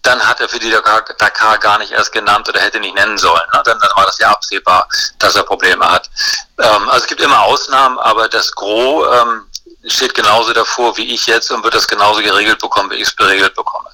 dann 0.01 0.19
hat 0.19 0.39
er 0.39 0.47
für 0.47 0.59
die 0.59 0.69
Dakar, 0.69 1.03
Dakar 1.17 1.57
gar 1.57 1.77
nicht 1.79 1.91
erst 1.91 2.11
genannt 2.11 2.47
oder 2.47 2.61
hätte 2.61 2.79
nicht 2.79 2.95
nennen 2.95 3.17
sollen. 3.17 3.41
Ne? 3.53 3.61
Dann, 3.65 3.77
dann 3.79 3.89
war 3.95 4.05
das 4.05 4.17
ja 4.19 4.29
absehbar, 4.29 4.87
dass 5.17 5.35
er 5.35 5.43
Probleme 5.43 5.85
hat. 5.85 6.09
Ähm, 6.59 6.89
also 6.89 7.03
es 7.03 7.07
gibt 7.07 7.21
immer 7.21 7.41
Ausnahmen, 7.43 7.99
aber 7.99 8.29
das 8.29 8.51
Gros 8.53 9.05
ähm, 9.21 9.45
steht 9.85 10.13
genauso 10.13 10.53
davor 10.53 10.95
wie 10.97 11.13
ich 11.13 11.27
jetzt 11.27 11.51
und 11.51 11.63
wird 11.63 11.73
das 11.73 11.87
genauso 11.87 12.21
geregelt 12.21 12.59
bekommen, 12.59 12.91
wie 12.91 12.95
ich 12.95 13.07
es 13.07 13.15
geregelt 13.15 13.55
bekomme. 13.55 13.89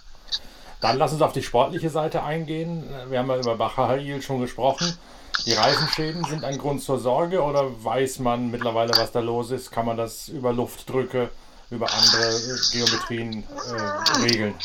Dann 0.81 0.97
lass 0.99 1.13
uns 1.13 1.21
auf 1.21 1.33
die 1.33 1.41
sportliche 1.41 1.89
Seite 1.89 2.21
eingehen. 2.21 2.87
Wir 3.09 3.19
haben 3.19 3.29
ja 3.29 3.37
über 3.37 3.55
Bachahail 3.55 4.21
schon 4.21 4.41
gesprochen. 4.41 4.97
Die 5.45 5.53
Reifenschäden 5.53 6.23
sind 6.25 6.43
ein 6.43 6.57
Grund 6.57 6.81
zur 6.81 6.99
Sorge 6.99 7.41
oder 7.41 7.83
weiß 7.83 8.17
man 8.19 8.49
mittlerweile, 8.49 8.93
was 8.97 9.11
da 9.11 9.19
los 9.19 9.51
ist? 9.51 9.71
Kann 9.71 9.85
man 9.85 9.95
das 9.95 10.27
über 10.27 10.51
Luftdrücke, 10.51 11.29
über 11.69 11.87
andere 11.93 12.41
Geometrien 12.71 13.43
äh, 13.43 14.21
regeln? 14.21 14.55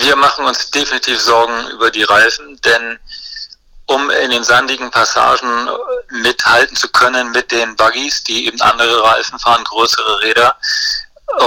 Wir 0.00 0.16
machen 0.16 0.44
uns 0.44 0.72
definitiv 0.72 1.20
Sorgen 1.20 1.70
über 1.70 1.92
die 1.92 2.02
Reifen, 2.02 2.60
denn 2.64 2.98
um 3.86 4.10
in 4.10 4.30
den 4.32 4.42
sandigen 4.42 4.90
Passagen 4.90 5.68
mithalten 6.10 6.76
zu 6.76 6.88
können 6.88 7.30
mit 7.30 7.52
den 7.52 7.76
Buggies, 7.76 8.24
die 8.24 8.46
eben 8.48 8.60
andere 8.60 9.04
Reifen 9.04 9.38
fahren, 9.38 9.62
größere 9.62 10.20
Räder, 10.22 10.56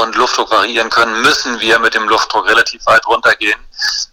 und 0.02 0.16
Luftdruck 0.16 0.52
variieren 0.52 0.90
können, 0.90 1.22
müssen 1.22 1.60
wir 1.60 1.80
mit 1.80 1.94
dem 1.94 2.08
Luftdruck 2.08 2.48
relativ 2.48 2.86
weit 2.86 3.06
runtergehen, 3.08 3.60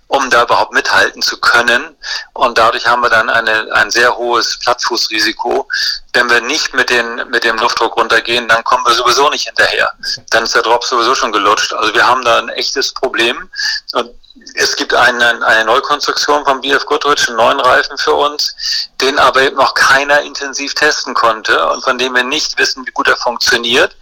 um 0.06 0.30
da 0.30 0.44
überhaupt 0.44 0.72
mithalten 0.72 1.22
zu 1.22 1.38
können. 1.38 1.96
Und 2.34 2.56
dadurch 2.56 2.86
haben 2.86 3.02
wir 3.02 3.10
dann 3.10 3.28
eine, 3.28 3.72
ein 3.72 3.90
sehr 3.90 4.16
hohes 4.16 4.58
Plattfußrisiko. 4.60 5.68
Wenn 6.12 6.30
wir 6.30 6.40
nicht 6.40 6.72
mit, 6.72 6.88
den, 6.90 7.28
mit 7.30 7.44
dem 7.44 7.56
Luftdruck 7.58 7.96
runtergehen, 7.96 8.48
dann 8.48 8.62
kommen 8.64 8.86
wir 8.86 8.94
sowieso 8.94 9.28
nicht 9.30 9.46
hinterher. 9.46 9.90
Dann 10.30 10.44
ist 10.44 10.54
der 10.54 10.62
Drop 10.62 10.84
sowieso 10.84 11.14
schon 11.14 11.32
gelutscht. 11.32 11.72
Also 11.72 11.92
wir 11.92 12.06
haben 12.06 12.24
da 12.24 12.38
ein 12.38 12.48
echtes 12.50 12.94
Problem. 12.94 13.50
Und 13.92 14.10
es 14.54 14.76
gibt 14.76 14.94
eine, 14.94 15.44
eine 15.46 15.64
Neukonstruktion 15.64 16.44
von 16.44 16.60
BF 16.60 16.84
Goodrich, 16.86 17.26
einen 17.28 17.36
neuen 17.36 17.60
Reifen 17.60 17.96
für 17.98 18.12
uns, 18.14 18.54
den 19.00 19.18
aber 19.18 19.42
eben 19.42 19.56
noch 19.56 19.74
keiner 19.74 20.20
intensiv 20.22 20.74
testen 20.74 21.14
konnte 21.14 21.66
und 21.68 21.82
von 21.82 21.98
dem 21.98 22.14
wir 22.14 22.24
nicht 22.24 22.58
wissen, 22.58 22.86
wie 22.86 22.92
gut 22.92 23.08
er 23.08 23.16
funktioniert. 23.16 23.96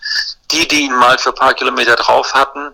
Die, 0.55 0.69
die 0.69 0.83
ihn 0.83 0.95
mal 0.95 1.19
für 1.19 1.31
ein 1.31 1.35
paar 1.35 1.55
Kilometer 1.55 1.97
drauf 1.97 2.33
hatten, 2.33 2.73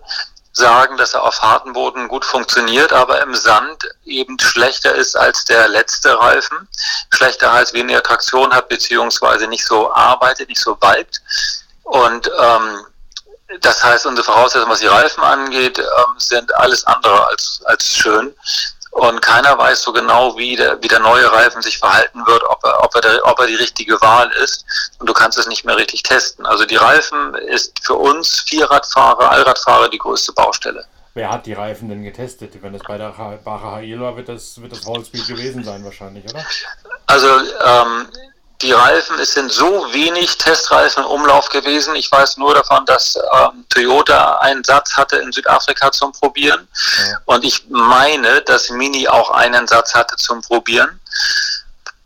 sagen, 0.53 0.97
dass 0.97 1.13
er 1.13 1.23
auf 1.23 1.41
harten 1.41 1.73
Boden 1.73 2.07
gut 2.07 2.25
funktioniert, 2.25 2.93
aber 2.93 3.21
im 3.23 3.33
Sand 3.33 3.89
eben 4.05 4.37
schlechter 4.39 4.93
ist 4.93 5.17
als 5.17 5.45
der 5.45 5.67
letzte 5.69 6.17
Reifen. 6.19 6.67
Schlechter 7.11 7.51
heißt 7.51 7.73
weniger 7.73 8.03
Traktion 8.03 8.53
hat, 8.53 8.69
beziehungsweise 8.69 9.47
nicht 9.47 9.65
so 9.65 9.91
arbeitet, 9.93 10.49
nicht 10.49 10.61
so 10.61 10.75
balbt. 10.75 11.21
Und 11.83 12.29
ähm, 12.39 12.85
das 13.61 13.83
heißt, 13.83 14.05
unsere 14.05 14.25
Voraussetzungen, 14.25 14.71
was 14.71 14.79
die 14.79 14.87
Reifen 14.87 15.23
angeht, 15.23 15.79
ähm, 15.79 16.13
sind 16.17 16.53
alles 16.55 16.85
andere 16.85 17.27
als, 17.27 17.61
als 17.65 17.87
schön. 17.87 18.33
Und 18.91 19.21
keiner 19.21 19.57
weiß 19.57 19.83
so 19.83 19.93
genau, 19.93 20.37
wie 20.37 20.55
der, 20.55 20.81
wie 20.83 20.87
der 20.87 20.99
neue 20.99 21.31
Reifen 21.31 21.61
sich 21.61 21.77
verhalten 21.77 22.25
wird, 22.27 22.43
ob 22.43 22.63
er, 22.63 22.83
ob, 22.83 22.93
er 22.95 23.01
der, 23.01 23.25
ob 23.25 23.39
er 23.39 23.47
die 23.47 23.55
richtige 23.55 23.99
Wahl 24.01 24.29
ist. 24.43 24.65
Und 24.99 25.07
du 25.07 25.13
kannst 25.13 25.37
es 25.37 25.47
nicht 25.47 25.65
mehr 25.65 25.77
richtig 25.77 26.03
testen. 26.03 26.45
Also 26.45 26.65
die 26.65 26.75
Reifen 26.75 27.33
ist 27.35 27.73
für 27.85 27.95
uns 27.95 28.41
Vierradfahrer, 28.41 29.31
Allradfahrer 29.31 29.89
die 29.89 29.97
größte 29.97 30.33
Baustelle. 30.33 30.85
Wer 31.13 31.29
hat 31.29 31.45
die 31.45 31.53
Reifen 31.53 31.89
denn 31.89 32.03
getestet? 32.03 32.61
Wenn 32.61 32.75
es 32.75 32.83
bei 32.83 32.97
der 32.97 33.09
Bacher 33.43 33.77
HI 33.77 33.99
war, 33.99 34.15
wird 34.15 34.29
das, 34.29 34.61
wird 34.61 34.71
das 34.71 34.85
Hallspeed 34.85 35.27
gewesen 35.27 35.63
sein 35.63 35.83
wahrscheinlich, 35.83 36.23
oder? 36.25 36.45
Also 37.07 37.27
ähm, 37.27 38.07
die 38.61 38.71
Reifen, 38.71 39.19
es 39.19 39.33
sind 39.33 39.51
so 39.51 39.91
wenig 39.91 40.37
Testreifen 40.37 41.03
im 41.03 41.09
Umlauf 41.09 41.49
gewesen. 41.49 41.95
Ich 41.95 42.11
weiß 42.11 42.37
nur 42.37 42.53
davon, 42.53 42.85
dass 42.85 43.15
ähm, 43.15 43.65
Toyota 43.69 44.37
einen 44.37 44.63
Satz 44.63 44.95
hatte 44.95 45.17
in 45.17 45.31
Südafrika 45.31 45.91
zum 45.91 46.11
Probieren. 46.11 46.67
Ja. 47.09 47.17
Und 47.25 47.43
ich 47.43 47.65
meine, 47.69 48.41
dass 48.41 48.69
Mini 48.69 49.07
auch 49.07 49.31
einen 49.31 49.67
Satz 49.67 49.93
hatte 49.93 50.15
zum 50.15 50.41
Probieren. 50.41 50.99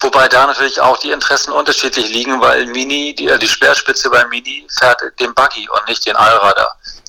Wobei 0.02 0.28
da 0.28 0.46
natürlich 0.46 0.80
auch 0.80 0.98
die 0.98 1.12
Interessen 1.12 1.52
unterschiedlich 1.52 2.10
liegen, 2.10 2.40
weil 2.42 2.66
Mini, 2.68 3.16
die, 3.16 3.28
äh, 3.28 3.40
die 3.40 3.48
Speerspitze 3.48 4.10
bei 4.10 4.26
Mini 4.26 4.68
fährt 4.80 5.02
den 5.20 5.34
Buggy 5.34 5.68
und 5.70 5.88
nicht 5.88 6.06
den 6.06 6.16
Allrader. 6.16 6.68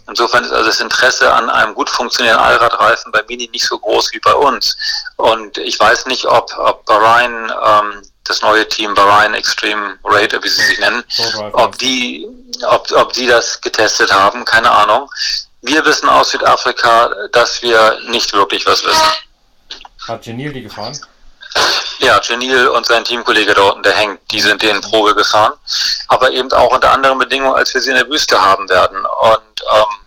Insofern 0.09 0.45
ist 0.45 0.53
also 0.53 0.67
das 0.67 0.81
Interesse 0.81 1.33
an 1.33 1.51
einem 1.51 1.75
gut 1.75 1.91
funktionierenden 1.91 2.47
Allradreifen 2.47 3.11
bei 3.11 3.23
Mini 3.29 3.49
nicht 3.53 3.67
so 3.67 3.79
groß 3.79 4.13
wie 4.13 4.21
bei 4.21 4.35
uns. 4.35 4.77
Und 5.17 5.59
ich 5.59 5.79
weiß 5.79 6.07
nicht, 6.07 6.27
ob, 6.27 6.57
ob 6.59 6.85
Bahrain 6.87 7.53
ähm, 7.65 8.03
das 8.29 8.43
neue 8.43 8.69
Team 8.69 8.95
Bahrain 8.95 9.35
Extreme 9.35 9.99
Rate, 10.05 10.43
wie 10.43 10.49
sie 10.49 10.63
sich 10.63 10.79
nennen, 10.79 11.05
ob 11.53 11.79
die, 11.79 12.27
ob, 12.69 12.91
ob 12.93 13.13
die 13.13 13.27
das 13.27 13.61
getestet 13.61 14.13
haben, 14.13 14.45
keine 14.45 14.71
Ahnung. 14.71 15.11
Wir 15.63 15.85
wissen 15.85 16.09
aus 16.09 16.31
Südafrika, 16.31 17.11
dass 17.33 17.63
wir 17.63 17.99
nicht 18.09 18.33
wirklich 18.33 18.65
was 18.67 18.85
wissen. 18.85 19.07
Hat 20.07 20.23
Genil 20.23 20.53
die 20.53 20.63
gefahren? 20.63 20.99
Ja, 21.99 22.19
Genil 22.19 22.69
und 22.69 22.87
sein 22.87 23.05
Teamkollege 23.05 23.55
dort, 23.55 23.85
der 23.85 23.95
hängt, 23.95 24.21
die 24.31 24.41
sind 24.41 24.63
den 24.63 24.81
Probe 24.81 25.15
gefahren. 25.15 25.55
Aber 26.09 26.31
eben 26.31 26.53
auch 26.53 26.73
unter 26.73 26.93
anderen 26.93 27.19
Bedingungen, 27.19 27.57
als 27.57 27.73
wir 27.75 27.81
sie 27.81 27.91
in 27.91 27.97
der 27.97 28.09
Wüste 28.09 28.41
haben 28.41 28.69
werden. 28.69 28.99
Und 28.99 29.63
ähm, 29.75 30.06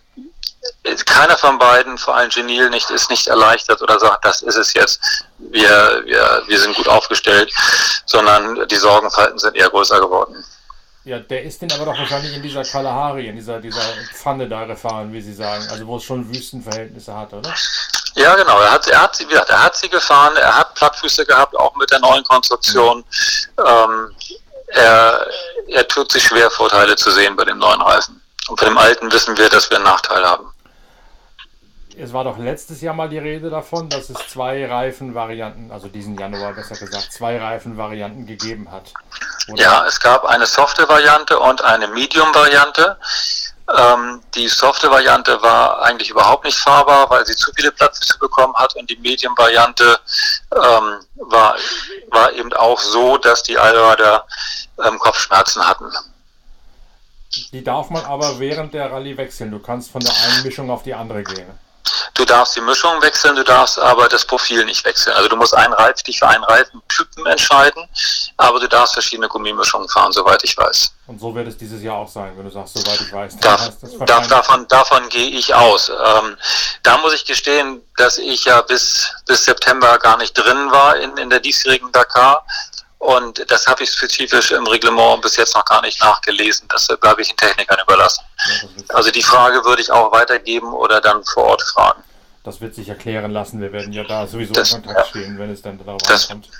keiner 1.20 1.36
von 1.36 1.58
beiden, 1.58 1.98
vor 1.98 2.16
allem 2.16 2.30
Genil, 2.30 2.70
nicht, 2.70 2.88
ist 2.90 3.10
nicht 3.10 3.26
erleichtert 3.26 3.82
oder 3.82 3.98
sagt, 3.98 4.24
das 4.24 4.42
ist 4.42 4.56
es 4.56 4.72
jetzt, 4.72 5.00
wir, 5.38 6.02
wir, 6.04 6.42
wir 6.46 6.58
sind 6.58 6.74
gut 6.76 6.88
aufgestellt, 6.88 7.52
sondern 8.06 8.66
die 8.68 8.76
Sorgenfalten 8.76 9.38
sind 9.38 9.56
eher 9.56 9.68
größer 9.68 10.00
geworden. 10.00 10.42
Ja, 11.04 11.18
der 11.18 11.42
ist 11.42 11.60
denn 11.60 11.72
aber 11.72 11.86
doch 11.86 11.98
wahrscheinlich 11.98 12.34
in 12.34 12.42
dieser 12.42 12.62
Kalahari, 12.62 13.28
in 13.28 13.36
dieser, 13.36 13.58
dieser 13.58 13.82
Pfanne 14.14 14.48
da 14.48 14.64
gefahren, 14.64 15.12
wie 15.12 15.20
Sie 15.20 15.32
sagen, 15.32 15.66
also 15.70 15.86
wo 15.86 15.96
es 15.96 16.04
schon 16.04 16.28
Wüstenverhältnisse 16.28 17.14
hat, 17.14 17.32
oder? 17.32 17.54
Ja, 18.14 18.34
genau. 18.36 18.60
Er 18.60 18.72
hat, 18.72 18.86
er 18.86 19.02
hat 19.02 19.16
sie, 19.16 19.24
wie 19.24 19.30
gesagt, 19.30 19.50
er 19.50 19.62
hat 19.62 19.76
sie 19.76 19.88
gefahren, 19.88 20.36
er 20.36 20.58
hat 20.58 20.74
Plattfüße 20.74 21.24
gehabt, 21.24 21.56
auch 21.56 21.74
mit 21.76 21.90
der 21.90 22.00
neuen 22.00 22.22
Konstruktion. 22.24 23.02
Ähm, 23.58 24.14
er, 24.68 25.26
er 25.68 25.88
tut 25.88 26.12
sich 26.12 26.22
schwer, 26.22 26.50
Vorteile 26.50 26.96
zu 26.96 27.10
sehen 27.10 27.34
bei 27.34 27.44
dem 27.44 27.58
neuen 27.58 27.80
Reifen. 27.80 28.20
Und 28.48 28.60
bei 28.60 28.66
dem 28.66 28.76
alten 28.76 29.10
wissen 29.10 29.36
wir, 29.38 29.48
dass 29.48 29.70
wir 29.70 29.78
einen 29.78 29.84
Nachteil 29.84 30.24
haben 30.26 30.52
es 31.98 32.12
war 32.12 32.24
doch 32.24 32.38
letztes 32.38 32.80
Jahr 32.80 32.94
mal 32.94 33.08
die 33.08 33.18
Rede 33.18 33.50
davon, 33.50 33.88
dass 33.88 34.10
es 34.10 34.16
zwei 34.28 34.66
Reifenvarianten, 34.66 35.70
also 35.70 35.88
diesen 35.88 36.18
Januar 36.18 36.52
besser 36.52 36.76
gesagt, 36.76 37.12
zwei 37.12 37.38
Reifenvarianten 37.38 38.26
gegeben 38.26 38.70
hat. 38.70 38.92
Oder? 39.48 39.62
Ja, 39.62 39.86
es 39.86 40.00
gab 40.00 40.24
eine 40.24 40.46
softe 40.46 40.88
Variante 40.88 41.38
und 41.38 41.62
eine 41.62 41.88
Medium-Variante. 41.88 42.96
Ähm, 43.76 44.20
die 44.34 44.48
softe 44.48 44.90
Variante 44.90 45.40
war 45.42 45.82
eigentlich 45.82 46.10
überhaupt 46.10 46.44
nicht 46.44 46.58
fahrbar, 46.58 47.08
weil 47.10 47.24
sie 47.24 47.36
zu 47.36 47.52
viele 47.54 47.70
Platzfüße 47.70 48.18
bekommen 48.18 48.54
hat 48.54 48.74
und 48.76 48.90
die 48.90 48.96
Medium-Variante 48.96 49.98
ähm, 50.52 51.00
war, 51.16 51.56
war 52.10 52.32
eben 52.32 52.52
auch 52.54 52.80
so, 52.80 53.16
dass 53.16 53.42
die 53.42 53.58
Allrader 53.58 54.26
ähm, 54.84 54.98
Kopfschmerzen 54.98 55.66
hatten. 55.66 55.90
Die 57.52 57.62
darf 57.62 57.90
man 57.90 58.04
aber 58.04 58.40
während 58.40 58.74
der 58.74 58.90
Rallye 58.90 59.16
wechseln. 59.16 59.52
Du 59.52 59.60
kannst 59.60 59.92
von 59.92 60.00
der 60.00 60.12
einen 60.12 60.42
Mischung 60.42 60.68
auf 60.70 60.82
die 60.82 60.94
andere 60.94 61.22
gehen. 61.22 61.46
Du 62.14 62.24
darfst 62.24 62.54
die 62.56 62.60
Mischung 62.60 63.00
wechseln, 63.02 63.36
du 63.36 63.44
darfst 63.44 63.78
aber 63.78 64.08
das 64.08 64.24
Profil 64.24 64.64
nicht 64.64 64.84
wechseln. 64.84 65.14
Also 65.16 65.28
du 65.28 65.36
musst 65.36 65.54
einen 65.54 65.72
Reif, 65.72 66.02
dich 66.02 66.18
für 66.18 66.28
einen 66.28 66.44
Reifentypen 66.44 67.26
entscheiden, 67.26 67.88
aber 68.36 68.60
du 68.60 68.68
darfst 68.68 68.94
verschiedene 68.94 69.28
Gummimischungen 69.28 69.88
fahren, 69.88 70.12
soweit 70.12 70.42
ich 70.44 70.56
weiß. 70.56 70.92
Und 71.06 71.18
so 71.18 71.34
wird 71.34 71.48
es 71.48 71.56
dieses 71.56 71.82
Jahr 71.82 71.96
auch 71.96 72.08
sein, 72.08 72.32
wenn 72.36 72.44
du 72.44 72.50
sagst, 72.50 72.74
soweit 72.74 73.00
ich 73.00 73.12
weiß. 73.12 73.36
Darf, 73.38 73.72
darf, 74.06 74.28
davon, 74.28 74.68
davon 74.68 75.08
gehe 75.08 75.30
ich 75.30 75.54
aus. 75.54 75.88
Ähm, 75.88 76.36
da 76.82 76.98
muss 76.98 77.14
ich 77.14 77.24
gestehen, 77.24 77.82
dass 77.96 78.18
ich 78.18 78.44
ja 78.44 78.60
bis, 78.62 79.12
bis 79.26 79.44
September 79.44 79.98
gar 79.98 80.16
nicht 80.18 80.34
drin 80.34 80.70
war 80.70 80.96
in, 80.96 81.16
in 81.16 81.30
der 81.30 81.40
diesjährigen 81.40 81.90
Dakar. 81.92 82.44
Und 83.00 83.50
das 83.50 83.66
habe 83.66 83.82
ich 83.82 83.90
spezifisch 83.90 84.50
im 84.52 84.66
Reglement 84.66 85.22
bis 85.22 85.36
jetzt 85.36 85.54
noch 85.54 85.64
gar 85.64 85.80
nicht 85.80 86.00
nachgelesen. 86.00 86.68
Das 86.68 86.86
bleibe 86.86 87.22
ich 87.22 87.28
den 87.28 87.36
Technikern 87.36 87.78
überlassen. 87.82 88.22
Also 88.90 89.10
die 89.10 89.22
Frage 89.22 89.64
würde 89.64 89.80
ich 89.80 89.90
auch 89.90 90.12
weitergeben 90.12 90.72
oder 90.72 91.00
dann 91.00 91.24
vor 91.24 91.44
Ort 91.44 91.62
fragen. 91.62 92.02
Das 92.44 92.60
wird 92.60 92.74
sich 92.74 92.88
erklären 92.88 93.30
lassen. 93.30 93.60
Wir 93.60 93.72
werden 93.72 93.92
ja 93.92 94.04
da 94.04 94.26
sowieso 94.26 94.52
das, 94.52 94.72
in 94.72 94.82
Kontakt 94.82 94.98
ja. 94.98 95.10
stehen, 95.10 95.38
wenn 95.38 95.50
es 95.50 95.62
dann 95.62 95.78
darauf 95.78 96.02
das, 96.02 96.30
ankommt. 96.30 96.50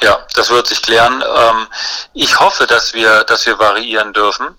Ja, 0.00 0.26
das 0.34 0.48
wird 0.48 0.66
sich 0.66 0.80
klären. 0.80 1.22
Ähm, 1.22 1.66
ich 2.14 2.40
hoffe, 2.40 2.66
dass 2.66 2.94
wir, 2.94 3.24
dass 3.24 3.44
wir 3.44 3.58
variieren 3.58 4.12
dürfen 4.14 4.56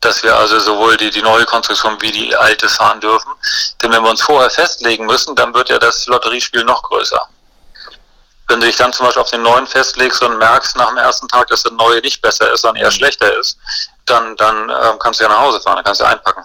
dass 0.00 0.22
wir 0.22 0.36
also 0.36 0.58
sowohl 0.58 0.96
die, 0.96 1.10
die 1.10 1.22
neue 1.22 1.44
Konstruktion 1.44 1.96
wie 2.00 2.10
die 2.10 2.34
alte 2.34 2.68
fahren 2.68 3.00
dürfen. 3.00 3.30
Denn 3.80 3.92
wenn 3.92 4.02
wir 4.02 4.10
uns 4.10 4.22
vorher 4.22 4.50
festlegen 4.50 5.06
müssen, 5.06 5.34
dann 5.36 5.54
wird 5.54 5.68
ja 5.68 5.78
das 5.78 6.06
Lotteriespiel 6.06 6.64
noch 6.64 6.82
größer. 6.82 7.20
Wenn 8.48 8.60
du 8.60 8.66
dich 8.66 8.76
dann 8.76 8.92
zum 8.92 9.06
Beispiel 9.06 9.22
auf 9.22 9.30
den 9.30 9.42
neuen 9.42 9.66
festlegst 9.66 10.22
und 10.22 10.38
merkst 10.38 10.76
nach 10.76 10.88
dem 10.88 10.98
ersten 10.98 11.28
Tag, 11.28 11.46
dass 11.48 11.62
der 11.62 11.72
neue 11.72 12.00
nicht 12.00 12.20
besser 12.20 12.52
ist, 12.52 12.62
sondern 12.62 12.82
eher 12.82 12.90
mhm. 12.90 12.94
schlechter 12.94 13.38
ist, 13.38 13.58
dann, 14.06 14.36
dann 14.36 14.68
ähm, 14.68 14.98
kannst 14.98 15.20
du 15.20 15.24
ja 15.24 15.30
nach 15.30 15.40
Hause 15.40 15.60
fahren, 15.60 15.76
dann 15.76 15.84
kannst 15.84 16.00
du 16.00 16.04
einpacken. 16.04 16.44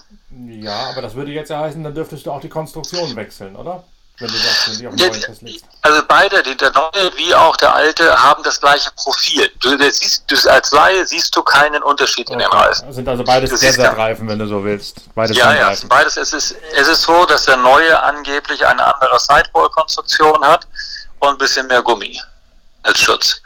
Ja, 0.62 0.90
aber 0.92 1.02
das 1.02 1.16
würde 1.16 1.32
jetzt 1.32 1.50
ja 1.50 1.60
heißen, 1.60 1.84
dann 1.84 1.94
dürftest 1.94 2.26
du 2.26 2.32
auch 2.32 2.42
die 2.42 2.50
Konstruktion 2.50 3.16
wechseln, 3.16 3.56
oder? 3.56 3.84
Wenn 4.20 4.30
du 4.30 4.38
sagst, 4.38 4.70
wenn 4.72 4.80
du 4.80 4.90
auf 4.90 4.96
den 4.96 5.10
neuen 5.10 5.22
festlegst. 5.22 5.66
Also 5.84 6.02
beide, 6.08 6.42
der 6.42 6.72
neue 6.72 7.18
wie 7.18 7.36
auch 7.36 7.56
der 7.56 7.74
alte, 7.74 8.24
haben 8.24 8.42
das 8.44 8.60
gleiche 8.60 8.90
Profil. 8.96 9.52
Du, 9.60 9.78
siehst, 9.78 10.24
du 10.28 10.50
als 10.50 10.72
Laie 10.72 11.06
siehst 11.06 11.36
du 11.36 11.44
keinen 11.44 11.84
Unterschied 11.84 12.28
okay. 12.28 12.34
in 12.34 12.40
den 12.40 12.48
Reifen. 12.48 12.88
Das 12.88 12.96
sind 12.96 13.08
also 13.08 13.24
beides 13.24 13.60
Desert-Reifen, 13.60 14.28
wenn 14.28 14.40
du 14.40 14.48
so 14.48 14.64
willst. 14.64 15.14
Beides 15.14 15.38
ja, 15.38 15.54
ja, 15.54 15.74
beides. 15.88 16.18
Es 16.18 16.34
ist, 16.34 16.56
es 16.76 16.88
ist 16.88 17.04
so, 17.04 17.26
dass 17.26 17.46
der 17.46 17.58
neue 17.58 18.02
angeblich 18.02 18.66
eine 18.66 18.84
andere 18.96 19.20
Sidewall-Konstruktion 19.20 20.44
hat 20.44 20.68
und 21.20 21.30
ein 21.30 21.38
bisschen 21.38 21.68
mehr 21.68 21.82
Gummi 21.82 22.20
als 22.84 23.00
Schutz. 23.00 23.42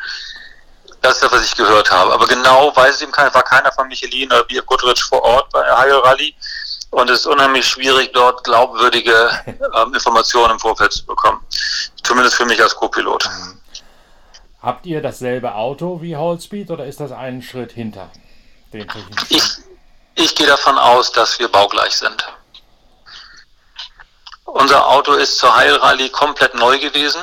Das 1.02 1.16
ist 1.16 1.24
das, 1.24 1.32
was 1.32 1.46
ich 1.46 1.56
gehört 1.56 1.90
habe. 1.92 2.14
Aber 2.14 2.28
genau 2.28 2.76
weiß 2.76 2.96
es 2.96 3.02
ihm 3.02 3.12
keiner, 3.12 3.34
war 3.34 3.44
keiner 3.44 3.72
von 3.72 3.88
Michelin 3.88 4.32
oder 4.32 4.44
Bier 4.44 4.62
Goodrich 4.62 5.02
vor 5.04 5.22
Ort 5.24 5.50
bei 5.52 5.64
der 5.64 5.78
Hayo 5.78 6.00
Rally. 6.00 6.36
Und 6.92 7.10
es 7.10 7.22
ist 7.22 7.26
unheimlich 7.26 7.66
schwierig, 7.66 8.12
dort 8.14 8.44
glaubwürdige 8.44 9.30
ähm, 9.76 9.94
Informationen 9.94 10.52
im 10.52 10.60
Vorfeld 10.60 10.92
zu 10.94 11.06
bekommen. 11.06 11.40
Zumindest 12.04 12.36
für 12.36 12.46
mich 12.46 12.62
als 12.62 12.76
Co-Pilot. 12.76 13.26
Mhm. 13.26 13.62
Habt 14.62 14.86
ihr 14.86 15.02
dasselbe 15.02 15.56
Auto 15.56 16.02
wie 16.02 16.16
Hallspeed 16.16 16.70
oder 16.70 16.86
ist 16.86 17.00
das 17.00 17.12
einen 17.12 17.42
Schritt 17.42 17.72
hinter 17.72 18.12
den 18.74 18.88
Ich, 19.30 19.44
ich 20.16 20.36
gehe 20.36 20.46
davon 20.46 20.78
aus, 20.78 21.12
dass 21.12 21.40
wir 21.40 21.48
baugleich 21.48 21.96
sind. 21.96 22.24
Unser 24.54 24.88
Auto 24.88 25.14
ist 25.14 25.38
zur 25.38 25.56
Heilrallye 25.56 26.10
komplett 26.10 26.54
neu 26.56 26.78
gewesen. 26.80 27.22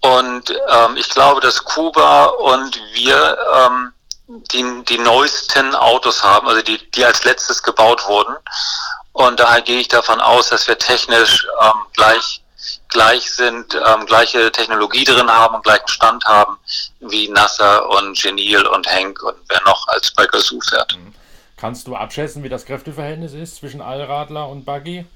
Und 0.00 0.50
ähm, 0.50 0.96
ich 0.96 1.08
glaube, 1.08 1.40
dass 1.40 1.64
Kuba 1.64 2.26
und 2.26 2.80
wir 2.92 3.38
ähm, 3.54 3.92
die, 4.28 4.84
die 4.88 4.98
neuesten 4.98 5.74
Autos 5.74 6.22
haben, 6.22 6.48
also 6.48 6.62
die, 6.62 6.78
die 6.92 7.04
als 7.04 7.24
letztes 7.24 7.62
gebaut 7.62 8.06
wurden. 8.06 8.34
Und 9.12 9.40
daher 9.40 9.62
gehe 9.62 9.80
ich 9.80 9.88
davon 9.88 10.20
aus, 10.20 10.48
dass 10.50 10.68
wir 10.68 10.78
technisch 10.78 11.46
ähm, 11.62 11.72
gleich 11.94 12.42
gleich 12.88 13.30
sind, 13.30 13.74
ähm, 13.74 14.06
gleiche 14.06 14.50
Technologie 14.50 15.04
drin 15.04 15.30
haben 15.30 15.56
und 15.56 15.64
gleichen 15.64 15.88
Stand 15.88 16.24
haben 16.24 16.56
wie 17.00 17.28
Nasser 17.28 17.88
und 17.90 18.16
Genil 18.16 18.66
und 18.66 18.88
Henk 18.88 19.22
und 19.22 19.36
wer 19.48 19.62
noch 19.64 19.86
als 19.88 20.10
bei 20.12 20.26
Gazoo 20.26 20.60
fährt. 20.60 20.96
Kannst 21.56 21.86
du 21.86 21.96
abschätzen, 21.96 22.42
wie 22.42 22.48
das 22.48 22.64
Kräfteverhältnis 22.64 23.32
ist 23.32 23.56
zwischen 23.56 23.80
Allradler 23.80 24.48
und 24.48 24.64
Buggy? 24.64 25.06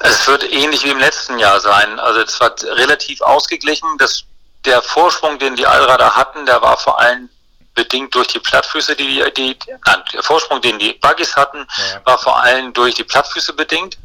Es 0.00 0.26
wird 0.26 0.44
ähnlich 0.44 0.84
wie 0.84 0.90
im 0.90 0.98
letzten 0.98 1.38
Jahr 1.38 1.60
sein. 1.60 1.98
Also 1.98 2.20
es 2.20 2.38
war 2.40 2.54
relativ 2.62 3.20
ausgeglichen. 3.20 3.88
Das, 3.98 4.24
der 4.64 4.82
Vorsprung, 4.82 5.38
den 5.38 5.56
die 5.56 5.66
Allrader 5.66 6.14
hatten, 6.14 6.46
der 6.46 6.62
war 6.62 6.76
vor 6.76 6.98
allem 6.98 7.28
bedingt 7.74 8.12
durch 8.14 8.26
die 8.26 8.40
Plattfüße, 8.40 8.96
die, 8.96 9.22
die, 9.36 9.56
nein, 9.86 10.02
der 10.12 10.22
Vorsprung, 10.22 10.60
den 10.60 10.80
die 10.80 10.94
Buggies 10.94 11.36
hatten, 11.36 11.64
ja. 11.76 12.00
war 12.04 12.18
vor 12.18 12.42
allem 12.42 12.72
durch 12.72 12.94
die 12.94 13.04
Plattfüße 13.04 13.52
bedingt. 13.52 13.96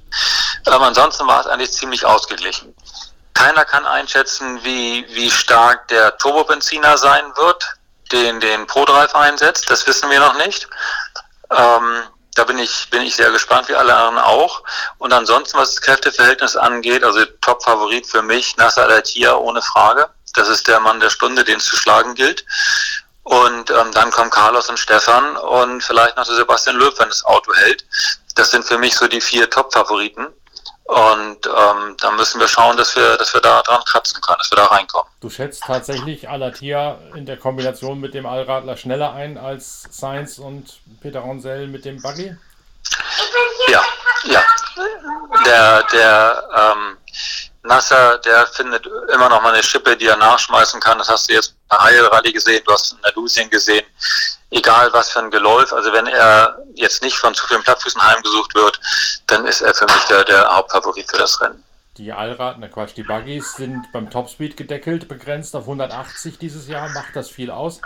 Ähm, 0.67 0.81
ansonsten 0.81 1.25
war 1.25 1.41
es 1.41 1.47
eigentlich 1.47 1.71
ziemlich 1.71 2.05
ausgeglichen. 2.05 2.75
Keiner 3.33 3.65
kann 3.65 3.85
einschätzen, 3.87 4.63
wie, 4.63 5.05
wie 5.09 5.31
stark 5.31 5.87
der 5.87 6.15
Turbobenziner 6.17 6.99
sein 6.99 7.25
wird, 7.35 7.63
den 8.11 8.39
den 8.39 8.67
ProDrive 8.67 9.15
einsetzt. 9.15 9.67
Das 9.71 9.87
wissen 9.87 10.09
wir 10.11 10.19
noch 10.19 10.37
nicht. 10.45 10.67
Ähm, 11.49 12.03
da 12.35 12.43
bin 12.43 12.57
ich, 12.57 12.89
bin 12.89 13.01
ich 13.01 13.15
sehr 13.15 13.31
gespannt, 13.31 13.69
wie 13.69 13.75
alle 13.75 13.95
anderen 13.95 14.19
auch. 14.19 14.63
Und 14.97 15.13
ansonsten, 15.13 15.57
was 15.57 15.75
das 15.75 15.81
Kräfteverhältnis 15.81 16.55
angeht, 16.55 17.03
also 17.03 17.23
Top-Favorit 17.41 18.07
für 18.07 18.21
mich, 18.21 18.57
Nasser 18.57 18.83
Al-Attiyah 18.83 19.35
ohne 19.35 19.61
Frage. 19.61 20.09
Das 20.35 20.47
ist 20.47 20.67
der 20.67 20.79
Mann 20.79 20.99
der 20.99 21.09
Stunde, 21.09 21.43
den 21.43 21.57
es 21.57 21.65
zu 21.65 21.75
schlagen 21.75 22.15
gilt. 22.15 22.45
Und 23.23 23.69
ähm, 23.69 23.91
dann 23.93 24.11
kommen 24.11 24.29
Carlos 24.29 24.69
und 24.69 24.77
Stefan 24.77 25.37
und 25.37 25.81
vielleicht 25.81 26.17
noch 26.17 26.25
der 26.25 26.35
Sebastian 26.35 26.75
Löb, 26.75 26.95
wenn 26.99 27.09
das 27.09 27.23
Auto 27.23 27.53
hält. 27.53 27.85
Das 28.35 28.51
sind 28.51 28.65
für 28.65 28.77
mich 28.77 28.95
so 28.95 29.07
die 29.07 29.21
vier 29.21 29.49
Top-Favoriten. 29.49 30.27
Und 30.85 31.45
ähm, 31.45 31.95
da 31.99 32.11
müssen 32.11 32.39
wir 32.39 32.47
schauen, 32.47 32.75
dass 32.75 32.95
wir, 32.95 33.15
dass 33.17 33.33
wir 33.33 33.39
da 33.39 33.61
dran 33.61 33.81
kratzen 33.85 34.21
können, 34.21 34.37
dass 34.39 34.51
wir 34.51 34.57
da 34.57 34.65
reinkommen. 34.65 35.09
Du 35.21 35.29
schätzt 35.29 35.63
tatsächlich 35.65 36.27
Alatia 36.29 36.99
in 37.15 37.25
der 37.25 37.37
Kombination 37.37 38.01
mit 38.01 38.13
dem 38.13 38.25
Allradler 38.25 38.75
schneller 38.75 39.13
ein 39.13 39.37
als 39.37 39.87
Sainz 39.89 40.39
und 40.39 40.81
Peter 41.01 41.21
Ronsell 41.21 41.67
mit 41.67 41.85
dem 41.85 42.01
Buggy? 42.01 42.35
Ja, 43.69 43.81
ja. 44.25 44.43
Der, 45.45 45.83
der 45.83 46.49
ähm, 46.57 46.97
Nasser, 47.63 48.17
der 48.19 48.45
findet 48.47 48.85
immer 49.13 49.29
noch 49.29 49.41
mal 49.41 49.53
eine 49.53 49.63
Schippe, 49.63 49.95
die 49.95 50.07
er 50.07 50.17
nachschmeißen 50.17 50.81
kann. 50.81 50.97
Das 50.97 51.07
hast 51.07 51.29
du 51.29 51.33
jetzt 51.33 51.55
bei 51.69 51.77
Heil 51.77 52.05
Rally 52.07 52.33
gesehen, 52.33 52.61
du 52.65 52.73
hast 52.73 52.91
in 52.91 53.01
der 53.01 53.13
Lusien 53.13 53.49
gesehen. 53.49 53.85
Egal 54.53 54.93
was 54.93 55.09
für 55.09 55.19
ein 55.19 55.31
Geläuf, 55.31 55.73
also 55.73 55.91
wenn 55.93 56.05
er 56.05 56.57
jetzt 56.75 57.01
nicht 57.01 57.17
von 57.17 57.33
zu 57.33 57.47
vielen 57.47 57.63
Plattfüßen 57.63 58.01
heimgesucht 58.01 58.53
wird, 58.53 58.79
dann 59.25 59.47
ist 59.47 59.61
er 59.61 59.73
für 59.73 59.85
mich 59.85 60.03
der, 60.09 60.23
der 60.25 60.47
Hauptfavorit 60.55 61.09
für 61.09 61.17
das 61.17 61.41
Rennen. 61.41 61.63
Die 61.97 62.11
Allrad, 62.11 62.57
na 62.59 62.67
Quatsch, 62.67 62.95
die 62.95 63.03
Buggies 63.03 63.53
sind 63.53 63.91
beim 63.91 64.11
Topspeed 64.11 64.55
gedeckelt, 64.55 65.07
begrenzt 65.07 65.55
auf 65.55 65.63
180 65.63 66.37
dieses 66.37 66.67
Jahr. 66.67 66.89
Macht 66.89 67.15
das 67.15 67.29
viel 67.29 67.49
aus? 67.49 67.81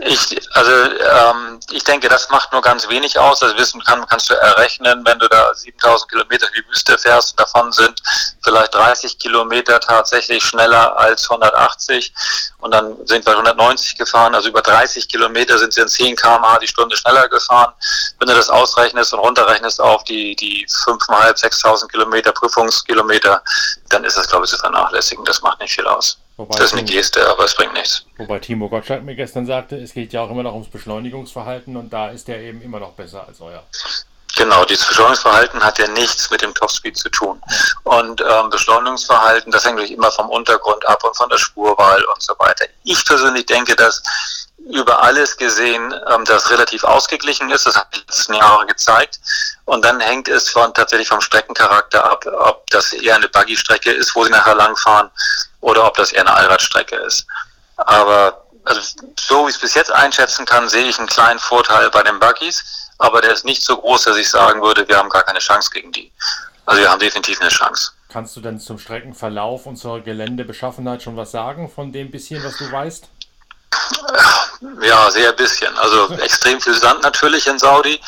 Ich, 0.00 0.40
also 0.54 0.72
ähm, 0.72 1.60
ich 1.70 1.84
denke, 1.84 2.08
das 2.08 2.30
macht 2.30 2.50
nur 2.52 2.62
ganz 2.62 2.88
wenig 2.88 3.18
aus. 3.18 3.42
Also 3.42 3.56
wissen 3.58 3.82
kann, 3.84 4.06
kannst 4.06 4.30
du 4.30 4.34
errechnen, 4.34 5.04
wenn 5.04 5.18
du 5.18 5.28
da 5.28 5.54
7000 5.54 6.10
Kilometer 6.10 6.46
in 6.48 6.62
die 6.62 6.70
Wüste 6.70 6.96
fährst, 6.96 7.38
davon 7.38 7.70
sind 7.72 8.00
vielleicht 8.42 8.74
30 8.74 9.18
Kilometer 9.18 9.80
tatsächlich 9.80 10.42
schneller 10.42 10.96
als 10.98 11.30
180 11.30 12.12
und 12.58 12.72
dann 12.72 12.96
sind 13.06 13.26
wir 13.26 13.32
190 13.32 13.98
gefahren. 13.98 14.34
Also 14.34 14.48
über 14.48 14.62
30 14.62 15.08
Kilometer 15.08 15.58
sind 15.58 15.74
sie 15.74 15.82
in 15.82 15.88
10 15.88 16.16
km/h 16.16 16.58
die 16.58 16.68
Stunde 16.68 16.96
schneller 16.96 17.28
gefahren. 17.28 17.74
Wenn 18.18 18.28
du 18.28 18.34
das 18.34 18.48
ausrechnest 18.48 19.12
und 19.12 19.20
runterrechnest 19.20 19.80
auf 19.80 20.04
die 20.04 20.34
die 20.36 20.66
5.500, 20.68 21.38
6.000 21.38 21.88
Kilometer 21.88 22.32
Prüfungskilometer, 22.32 23.42
dann 23.90 24.04
ist 24.04 24.16
das 24.16 24.26
glaube 24.28 24.46
ich 24.46 24.50
zu 24.50 24.56
vernachlässigen. 24.56 25.24
Das 25.26 25.42
macht 25.42 25.60
nicht 25.60 25.74
viel 25.74 25.86
aus. 25.86 26.21
Wobei 26.36 26.56
das 26.56 26.66
ist 26.66 26.72
eine 26.72 26.84
Geste, 26.84 27.28
aber 27.28 27.44
es 27.44 27.54
bringt 27.54 27.74
nichts. 27.74 28.06
Wobei 28.16 28.38
Timo 28.38 28.68
Gottschalk 28.68 29.02
mir 29.02 29.14
gestern 29.14 29.46
sagte, 29.46 29.76
es 29.76 29.92
geht 29.92 30.12
ja 30.12 30.22
auch 30.22 30.30
immer 30.30 30.42
noch 30.42 30.54
ums 30.54 30.68
Beschleunigungsverhalten 30.68 31.76
und 31.76 31.92
da 31.92 32.08
ist 32.08 32.28
er 32.28 32.38
eben 32.38 32.62
immer 32.62 32.80
noch 32.80 32.92
besser 32.92 33.26
als 33.26 33.40
euer. 33.40 33.62
Genau, 34.36 34.64
dieses 34.64 34.86
Beschleunigungsverhalten 34.86 35.62
hat 35.62 35.78
ja 35.78 35.88
nichts 35.88 36.30
mit 36.30 36.40
dem 36.40 36.54
Topspeed 36.54 36.96
zu 36.96 37.10
tun. 37.10 37.40
Und 37.84 38.22
ähm, 38.22 38.48
Beschleunigungsverhalten, 38.48 39.52
das 39.52 39.64
hängt 39.64 39.76
natürlich 39.76 39.96
immer 39.96 40.10
vom 40.10 40.30
Untergrund 40.30 40.86
ab 40.88 41.04
und 41.04 41.14
von 41.16 41.28
der 41.28 41.36
Spurwahl 41.36 42.02
und 42.02 42.22
so 42.22 42.34
weiter. 42.38 42.64
Ich 42.84 43.04
persönlich 43.04 43.44
denke, 43.44 43.76
dass 43.76 44.02
über 44.70 45.02
alles 45.02 45.36
gesehen 45.36 45.94
ähm, 46.12 46.24
das 46.24 46.50
relativ 46.50 46.84
ausgeglichen 46.84 47.50
ist. 47.50 47.66
Das 47.66 47.76
hat 47.76 47.88
die 47.94 47.98
letzten 47.98 48.34
Jahre 48.34 48.66
gezeigt. 48.66 49.20
Und 49.64 49.84
dann 49.84 50.00
hängt 50.00 50.28
es 50.28 50.48
von, 50.50 50.72
tatsächlich 50.74 51.08
vom 51.08 51.20
Streckencharakter 51.20 52.04
ab, 52.04 52.24
ob 52.26 52.68
das 52.70 52.92
eher 52.92 53.16
eine 53.16 53.28
Buggy-Strecke 53.28 53.90
ist, 53.90 54.14
wo 54.14 54.24
sie 54.24 54.30
nachher 54.30 54.54
langfahren, 54.54 55.10
oder 55.60 55.86
ob 55.86 55.96
das 55.96 56.12
eher 56.12 56.22
eine 56.22 56.34
Allradstrecke 56.34 56.96
ist. 56.96 57.26
Aber 57.76 58.42
also, 58.64 58.80
so 59.18 59.46
wie 59.46 59.50
ich 59.50 59.56
es 59.56 59.60
bis 59.60 59.74
jetzt 59.74 59.90
einschätzen 59.90 60.44
kann, 60.46 60.68
sehe 60.68 60.84
ich 60.84 60.98
einen 60.98 61.08
kleinen 61.08 61.38
Vorteil 61.38 61.90
bei 61.90 62.02
den 62.02 62.20
Buggies, 62.20 62.90
aber 62.98 63.20
der 63.20 63.32
ist 63.32 63.44
nicht 63.44 63.62
so 63.62 63.76
groß, 63.76 64.04
dass 64.04 64.16
ich 64.16 64.30
sagen 64.30 64.62
würde, 64.62 64.86
wir 64.88 64.96
haben 64.96 65.08
gar 65.08 65.24
keine 65.24 65.40
Chance 65.40 65.70
gegen 65.72 65.90
die. 65.90 66.12
Also 66.66 66.80
wir 66.80 66.90
haben 66.90 67.00
definitiv 67.00 67.40
eine 67.40 67.50
Chance. 67.50 67.92
Kannst 68.08 68.36
du 68.36 68.40
denn 68.40 68.60
zum 68.60 68.78
Streckenverlauf 68.78 69.66
und 69.66 69.76
zur 69.76 70.00
Geländebeschaffenheit 70.00 71.02
schon 71.02 71.16
was 71.16 71.32
sagen 71.32 71.70
von 71.70 71.92
dem 71.92 72.10
bisschen, 72.10 72.44
was 72.44 72.56
du 72.58 72.70
weißt? 72.70 73.08
Ja, 74.80 75.10
sehr 75.10 75.32
bisschen. 75.32 75.76
Also 75.78 76.08
extrem 76.14 76.60
viel 76.60 76.74
Sand 76.74 77.02
natürlich 77.02 77.46
in 77.46 77.58
Saudi. 77.58 78.00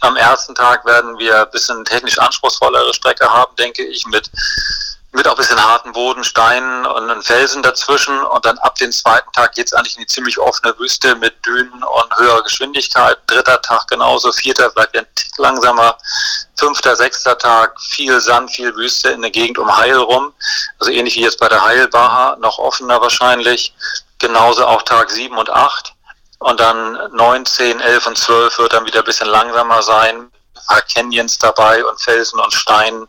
Am 0.00 0.16
ersten 0.16 0.54
Tag 0.54 0.84
werden 0.84 1.18
wir 1.18 1.42
ein 1.42 1.50
bisschen 1.50 1.84
technisch 1.84 2.18
anspruchsvollere 2.18 2.92
Strecke 2.94 3.30
haben, 3.30 3.54
denke 3.56 3.84
ich, 3.84 4.06
mit 4.06 4.30
mit 5.14 5.28
auch 5.28 5.32
ein 5.32 5.36
bisschen 5.36 5.62
harten 5.62 5.92
Boden, 5.92 6.24
Steinen 6.24 6.86
und 6.86 7.22
Felsen 7.22 7.62
dazwischen. 7.62 8.18
Und 8.24 8.44
dann 8.46 8.56
ab 8.58 8.76
dem 8.76 8.90
zweiten 8.90 9.30
Tag 9.32 9.54
geht 9.54 9.66
es 9.66 9.74
eigentlich 9.74 9.96
in 9.96 10.02
die 10.02 10.06
ziemlich 10.06 10.38
offene 10.38 10.76
Wüste 10.78 11.14
mit 11.16 11.34
Dünen 11.44 11.84
und 11.84 12.16
höherer 12.16 12.42
Geschwindigkeit. 12.42 13.18
Dritter 13.26 13.60
Tag 13.60 13.88
genauso, 13.88 14.32
vierter 14.32 14.70
bleibt 14.70 14.96
ein 14.96 15.06
Tick 15.14 15.36
langsamer. 15.36 15.98
Fünfter, 16.56 16.96
sechster 16.96 17.36
Tag 17.36 17.78
viel 17.80 18.20
Sand, 18.20 18.50
viel 18.52 18.74
Wüste 18.74 19.10
in 19.10 19.20
der 19.20 19.30
Gegend 19.30 19.58
um 19.58 19.76
Heil 19.76 19.96
rum. 19.96 20.32
Also 20.78 20.90
ähnlich 20.90 21.16
wie 21.16 21.22
jetzt 21.22 21.38
bei 21.38 21.48
der 21.48 21.62
Heilbaha, 21.62 22.36
noch 22.40 22.58
offener 22.58 23.00
wahrscheinlich. 23.00 23.74
Genauso 24.22 24.66
auch 24.66 24.82
Tag 24.82 25.10
sieben 25.10 25.36
und 25.36 25.50
acht. 25.50 25.94
Und 26.38 26.58
dann 26.58 26.98
neun, 27.12 27.44
zehn, 27.44 27.78
elf 27.80 28.06
und 28.06 28.16
zwölf 28.16 28.58
wird 28.58 28.72
dann 28.72 28.86
wieder 28.86 29.00
ein 29.00 29.04
bisschen 29.04 29.28
langsamer 29.28 29.82
sein 29.82 30.32
paar 30.66 30.82
Canyons 30.82 31.38
dabei 31.38 31.84
und 31.84 32.00
Felsen 32.00 32.40
und 32.40 32.52
Steinen 32.52 33.06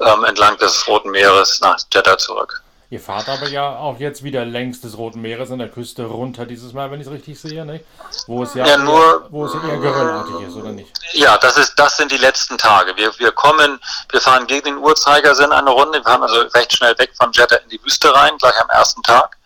ähm, 0.00 0.24
entlang 0.24 0.56
des 0.58 0.86
Roten 0.86 1.10
Meeres 1.10 1.60
nach 1.60 1.78
Jeddah 1.92 2.18
zurück. 2.18 2.62
Ihr 2.90 3.00
fahrt 3.00 3.28
aber 3.28 3.48
ja 3.48 3.76
auch 3.76 3.98
jetzt 3.98 4.22
wieder 4.22 4.44
längs 4.44 4.80
des 4.80 4.96
Roten 4.96 5.20
Meeres 5.20 5.50
an 5.50 5.58
der 5.58 5.68
Küste 5.68 6.04
runter 6.04 6.46
dieses 6.46 6.72
Mal, 6.72 6.90
wenn 6.90 7.00
ich 7.00 7.06
es 7.06 7.12
richtig 7.12 7.40
sehe, 7.40 7.64
ne? 7.64 7.80
Wo 8.26 8.44
es 8.44 8.54
ja, 8.54 8.66
ja 8.66 8.76
nur, 8.76 9.26
wo 9.30 9.46
es 9.46 9.54
eher 9.54 9.78
geröllartig 9.78 10.46
ist, 10.46 10.54
oder 10.54 10.70
nicht? 10.70 10.92
Ja, 11.12 11.36
das 11.38 11.56
ist, 11.56 11.74
das 11.76 11.96
sind 11.96 12.12
die 12.12 12.18
letzten 12.18 12.56
Tage. 12.56 12.96
Wir, 12.96 13.10
wir 13.18 13.32
kommen, 13.32 13.80
wir 14.10 14.20
fahren 14.20 14.46
gegen 14.46 14.64
den 14.64 14.78
Uhrzeigersinn 14.78 15.50
eine 15.50 15.70
Runde. 15.70 15.98
Wir 15.98 16.04
fahren 16.04 16.22
also 16.22 16.40
recht 16.54 16.76
schnell 16.76 16.96
weg 16.98 17.10
von 17.16 17.32
Jeddah 17.32 17.56
in 17.56 17.70
die 17.70 17.82
Wüste 17.82 18.14
rein, 18.14 18.36
gleich 18.38 18.60
am 18.60 18.68
ersten 18.70 19.02
Tag. 19.02 19.38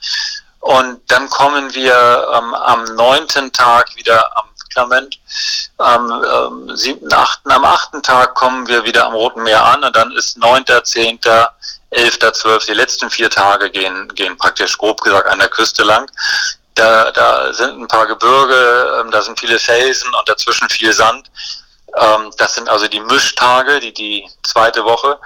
Und 0.61 1.01
dann 1.09 1.29
kommen 1.31 1.73
wir 1.75 2.29
ähm, 2.35 2.55
am 2.55 2.85
neunten 2.97 3.53
Tag 3.53 3.95
wieder 3.97 4.37
am 4.37 4.49
Klament. 4.73 5.19
Am 5.79 6.11
ähm, 6.11 6.77
siebten, 6.77 7.13
achten, 7.13 7.51
am 7.51 7.65
achten 7.65 8.03
Tag 8.03 8.35
kommen 8.35 8.67
wir 8.69 8.85
wieder 8.85 9.07
am 9.07 9.15
Roten 9.15 9.43
Meer 9.43 9.65
an 9.65 9.83
und 9.85 9.95
dann 9.95 10.13
ist 10.13 10.39
neunter, 10.39 10.85
zehnter, 10.85 11.55
elfter, 11.91 12.33
zwölfter, 12.33 12.73
die 12.73 12.79
letzten 12.79 13.11
vier 13.11 13.31
Tage 13.31 13.71
gehen, 13.71 14.09
gehen 14.15 14.37
praktisch 14.37 14.77
grob 14.77 15.01
gesagt 15.01 15.29
an 15.29 15.39
der 15.39 15.49
Küste 15.49 15.85
lang. 15.85 16.11
Da, 16.75 17.11
da 17.11 17.53
sind 17.53 17.81
ein 17.81 17.89
paar 17.89 18.07
Gebirge, 18.07 19.01
ähm, 19.01 19.11
da 19.11 19.23
sind 19.23 19.39
viele 19.41 19.59
Felsen 19.59 20.13
und 20.15 20.29
dazwischen 20.29 20.69
viel 20.69 20.93
Sand. 20.93 21.31
Ähm, 21.97 22.31
das 22.37 22.55
sind 22.55 22.69
also 22.69 22.87
die 22.87 23.01
Mischtage, 23.01 23.81
die, 23.81 23.93
die 23.93 24.29
zweite 24.43 24.85
Woche. 24.85 25.19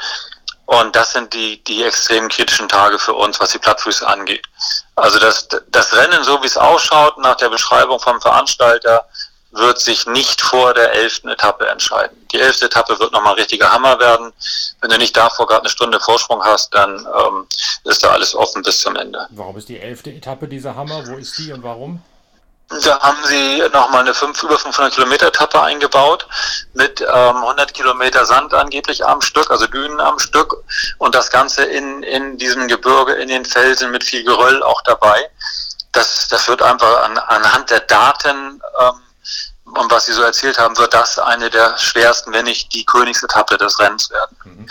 Und 0.67 0.95
das 0.95 1.13
sind 1.13 1.35
die, 1.35 1.63
die 1.65 1.83
extrem 1.83 2.29
kritischen 2.29 2.69
Tage 2.69 2.99
für 2.99 3.15
uns, 3.15 3.41
was 3.41 3.51
die 3.51 3.59
Plattfüße 3.59 4.07
angeht. 4.07 4.47
Also 4.95 5.19
das, 5.19 5.49
das 5.69 5.95
Rennen, 5.95 6.23
so 6.25 6.43
wie 6.43 6.47
es 6.47 6.57
ausschaut, 6.57 7.19
nach 7.19 7.37
der 7.37 7.51
Beschreibung 7.51 7.99
vom 7.99 8.21
Veranstalter, 8.21 9.07
wird 9.53 9.79
sich 9.81 10.07
nicht 10.07 10.41
vor 10.41 10.73
der 10.73 10.93
elften 10.93 11.29
Etappe 11.29 11.67
entscheiden. 11.69 12.17
Die 12.33 12.41
elfte 12.41 12.67
Etappe 12.67 12.99
wird 12.99 13.13
nochmal 13.13 13.35
ein 13.35 13.39
richtiger 13.39 13.71
Hammer 13.71 13.99
werden. 14.01 14.33
Wenn 14.81 14.91
du 14.91 14.97
nicht 14.97 15.17
davor 15.17 15.47
gerade 15.47 15.63
eine 15.63 15.69
Stunde 15.69 16.01
Vorsprung 16.01 16.43
hast, 16.43 16.75
dann 16.75 17.07
ähm, 17.07 17.47
ist 17.85 18.03
da 18.03 18.11
alles 18.11 18.35
offen 18.35 18.63
bis 18.63 18.81
zum 18.81 18.97
Ende. 18.97 19.27
Warum 19.31 19.59
ist 19.59 19.69
die 19.69 19.79
elfte 19.79 20.11
Etappe 20.11 20.49
dieser 20.49 20.75
Hammer? 20.75 21.07
Wo 21.07 21.17
ist 21.17 21.37
die 21.39 21.53
und 21.53 21.63
warum? 21.63 22.03
Da 22.85 23.01
haben 23.01 23.25
sie 23.25 23.63
nochmal 23.73 24.01
eine 24.01 24.15
5, 24.15 24.43
über 24.43 24.59
500 24.59 24.95
Kilometer 24.95 25.27
Etappe 25.27 25.61
eingebaut 25.61 26.27
mit 26.73 27.01
ähm, 27.01 27.37
100 27.37 27.75
Kilometer 27.75 28.25
Sand 28.25 28.55
angeblich 28.55 29.05
am 29.05 29.21
Stück, 29.21 29.51
also 29.51 29.67
Dünen 29.67 30.01
am 30.01 30.19
Stück 30.19 30.57
und 30.99 31.15
das 31.15 31.31
Ganze 31.31 31.65
in, 31.65 32.03
in 32.03 32.39
diesem 32.39 32.69
Gebirge, 32.69 33.15
in 33.15 33.29
den 33.29 33.45
Felsen 33.45 33.91
mit 33.91 34.05
viel 34.05 34.25
Geröll 34.25 34.63
auch 34.63 34.81
dabei. 34.83 35.31
Das, 35.93 36.29
das 36.29 36.49
wird 36.49 36.63
einfach 36.63 37.03
an, 37.03 37.19
anhand 37.19 37.71
der 37.71 37.81
Daten 37.81 38.63
ähm, 38.81 39.03
und 39.75 39.91
was 39.91 40.07
Sie 40.07 40.13
so 40.13 40.23
erzählt 40.23 40.59
haben, 40.59 40.77
wird 40.79 40.93
das 40.93 41.19
eine 41.19 41.49
der 41.49 41.79
schwersten, 41.79 42.33
wenn 42.33 42.45
nicht 42.45 42.73
die 42.75 42.85
Königsetappe 42.85 43.57
des 43.57 43.79
Rennens 43.79 44.11
werden. 44.11 44.37
Mhm. 44.45 44.69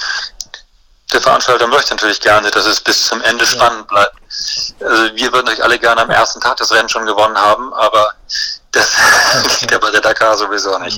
Der 1.14 1.22
Veranstalter 1.22 1.68
möchte 1.68 1.94
natürlich 1.94 2.22
gerne, 2.22 2.52
dass 2.52 2.66
es 2.66 2.80
bis 2.80 3.08
zum 3.08 3.22
Ende 3.22 3.46
spannend 3.46 3.88
bleibt. 3.88 4.21
Also 4.80 5.16
wir 5.16 5.32
würden 5.32 5.46
natürlich 5.46 5.64
alle 5.64 5.80
gerne 5.80 6.02
am 6.02 6.10
ersten 6.10 6.40
Tag 6.42 6.58
das 6.58 6.72
Rennen 6.72 6.90
schon 6.90 7.06
gewonnen 7.06 7.38
haben, 7.38 7.74
aber 7.74 8.14
das 8.72 8.96
geht 9.60 9.72
ja 9.72 9.78
bei 9.78 9.92
der 9.92 10.02
Dakar 10.02 10.38
sowieso 10.38 10.78
nicht. 10.80 10.98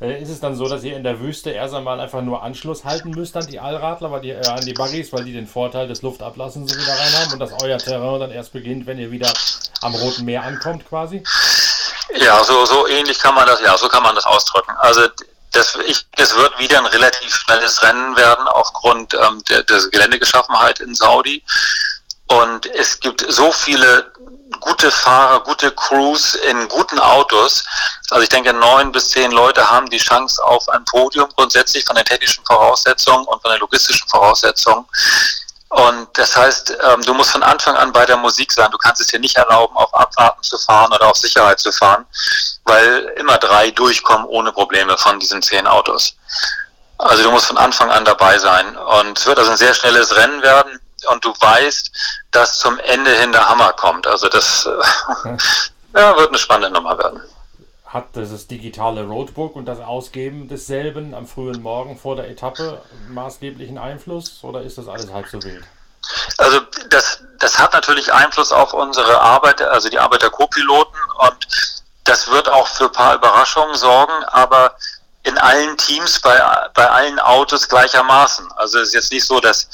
Genau, 0.00 0.16
ist 0.16 0.30
es 0.30 0.40
dann 0.40 0.54
so, 0.54 0.66
dass 0.66 0.82
ihr 0.82 0.96
in 0.96 1.04
der 1.04 1.20
Wüste 1.20 1.50
erst 1.50 1.74
einmal 1.74 2.00
einfach 2.00 2.22
nur 2.22 2.42
Anschluss 2.42 2.84
halten 2.84 3.10
müsst 3.10 3.36
an 3.36 3.46
die 3.46 3.60
Allradler, 3.60 4.10
weil 4.10 4.22
die, 4.22 4.30
äh, 4.30 4.46
an 4.46 4.64
die 4.64 4.72
Buggies, 4.72 5.12
weil 5.12 5.24
die 5.24 5.32
den 5.32 5.46
Vorteil 5.46 5.88
des 5.88 6.00
Luftablassens 6.00 6.72
so 6.72 6.78
wieder 6.78 6.92
rein 6.92 7.12
haben 7.18 7.32
und 7.34 7.38
dass 7.38 7.52
euer 7.62 7.76
Terrain 7.76 8.18
dann 8.18 8.30
erst 8.30 8.52
beginnt, 8.52 8.86
wenn 8.86 8.98
ihr 8.98 9.10
wieder 9.10 9.30
am 9.82 9.94
Roten 9.94 10.24
Meer 10.24 10.42
ankommt 10.42 10.88
quasi? 10.88 11.22
Ja, 12.16 12.42
so, 12.42 12.64
so 12.64 12.88
ähnlich 12.88 13.18
kann 13.18 13.34
man 13.34 13.46
das, 13.46 13.60
ja, 13.60 13.76
so 13.76 13.88
kann 13.88 14.02
man 14.02 14.14
das 14.14 14.24
ausdrücken. 14.24 14.72
Also 14.78 15.02
das, 15.52 15.76
ich, 15.86 16.06
das 16.16 16.34
wird 16.36 16.58
wieder 16.58 16.78
ein 16.78 16.86
relativ 16.86 17.34
schnelles 17.34 17.82
Rennen 17.82 18.16
werden 18.16 18.46
aufgrund 18.48 19.14
ähm, 19.14 19.42
der, 19.48 19.64
der 19.64 19.80
Geländegeschaffenheit 19.90 20.80
in 20.80 20.94
Saudi. 20.94 21.44
Und 22.30 22.66
es 22.66 23.00
gibt 23.00 23.24
so 23.28 23.50
viele 23.50 24.12
gute 24.60 24.90
Fahrer, 24.90 25.40
gute 25.40 25.72
Crews 25.72 26.34
in 26.34 26.68
guten 26.68 26.98
Autos. 27.00 27.64
Also 28.10 28.22
ich 28.22 28.28
denke, 28.28 28.52
neun 28.52 28.92
bis 28.92 29.10
zehn 29.10 29.32
Leute 29.32 29.68
haben 29.68 29.88
die 29.90 29.98
Chance 29.98 30.42
auf 30.44 30.68
ein 30.68 30.84
Podium 30.84 31.28
grundsätzlich 31.36 31.84
von 31.84 31.96
den 31.96 32.04
technischen 32.04 32.44
Voraussetzungen 32.44 33.24
und 33.26 33.42
von 33.42 33.50
den 33.50 33.60
logistischen 33.60 34.06
Voraussetzungen. 34.08 34.84
Und 35.70 36.08
das 36.14 36.36
heißt, 36.36 36.76
ähm, 36.82 37.02
du 37.02 37.14
musst 37.14 37.30
von 37.30 37.42
Anfang 37.42 37.76
an 37.76 37.92
bei 37.92 38.04
der 38.06 38.16
Musik 38.16 38.52
sein. 38.52 38.70
Du 38.70 38.78
kannst 38.78 39.00
es 39.00 39.08
dir 39.08 39.20
nicht 39.20 39.36
erlauben, 39.36 39.76
auf 39.76 39.92
Abwarten 39.94 40.42
zu 40.42 40.58
fahren 40.58 40.92
oder 40.92 41.08
auf 41.08 41.16
Sicherheit 41.16 41.58
zu 41.58 41.72
fahren, 41.72 42.04
weil 42.64 43.12
immer 43.16 43.38
drei 43.38 43.70
durchkommen 43.70 44.26
ohne 44.26 44.52
Probleme 44.52 44.96
von 44.98 45.18
diesen 45.18 45.42
zehn 45.42 45.66
Autos. 45.66 46.14
Also 46.98 47.22
du 47.22 47.30
musst 47.30 47.46
von 47.46 47.56
Anfang 47.56 47.90
an 47.90 48.04
dabei 48.04 48.38
sein. 48.38 48.76
Und 48.76 49.18
es 49.18 49.26
wird 49.26 49.38
also 49.38 49.50
ein 49.52 49.56
sehr 49.56 49.74
schnelles 49.74 50.14
Rennen 50.14 50.42
werden. 50.42 50.80
Und 51.08 51.24
du 51.24 51.32
weißt, 51.38 51.90
dass 52.30 52.58
zum 52.58 52.78
Ende 52.78 53.10
hin 53.12 53.32
der 53.32 53.48
Hammer 53.48 53.72
kommt. 53.72 54.06
Also 54.06 54.28
das 54.28 54.66
äh, 54.66 55.28
ja, 55.98 56.16
wird 56.16 56.28
eine 56.28 56.38
spannende 56.38 56.70
Nummer 56.70 56.98
werden 56.98 57.20
hat 57.92 58.14
dieses 58.14 58.46
digitale 58.46 59.02
Roadbook 59.04 59.56
und 59.56 59.66
das 59.66 59.80
Ausgeben 59.80 60.48
desselben 60.48 61.12
am 61.12 61.26
frühen 61.26 61.60
Morgen 61.60 61.98
vor 61.98 62.14
der 62.14 62.28
Etappe 62.28 62.80
maßgeblichen 63.08 63.78
Einfluss 63.78 64.38
oder 64.42 64.62
ist 64.62 64.78
das 64.78 64.86
alles 64.86 65.12
halb 65.12 65.26
so 65.28 65.42
wild? 65.42 65.64
Also 66.38 66.60
das, 66.88 67.22
das 67.40 67.58
hat 67.58 67.72
natürlich 67.72 68.12
Einfluss 68.12 68.52
auf 68.52 68.72
unsere 68.74 69.20
Arbeit, 69.20 69.60
also 69.60 69.88
die 69.88 69.98
Arbeit 69.98 70.22
der 70.22 70.30
Co-Piloten 70.30 70.96
und 71.18 71.48
das 72.04 72.30
wird 72.30 72.48
auch 72.48 72.68
für 72.68 72.84
ein 72.84 72.92
paar 72.92 73.16
Überraschungen 73.16 73.74
sorgen, 73.74 74.24
aber 74.26 74.76
in 75.24 75.36
allen 75.36 75.76
Teams, 75.76 76.20
bei, 76.20 76.40
bei 76.74 76.88
allen 76.88 77.18
Autos 77.18 77.68
gleichermaßen. 77.68 78.50
Also 78.52 78.78
es 78.78 78.88
ist 78.88 78.94
jetzt 78.94 79.12
nicht 79.12 79.26
so, 79.26 79.38
dass 79.40 79.68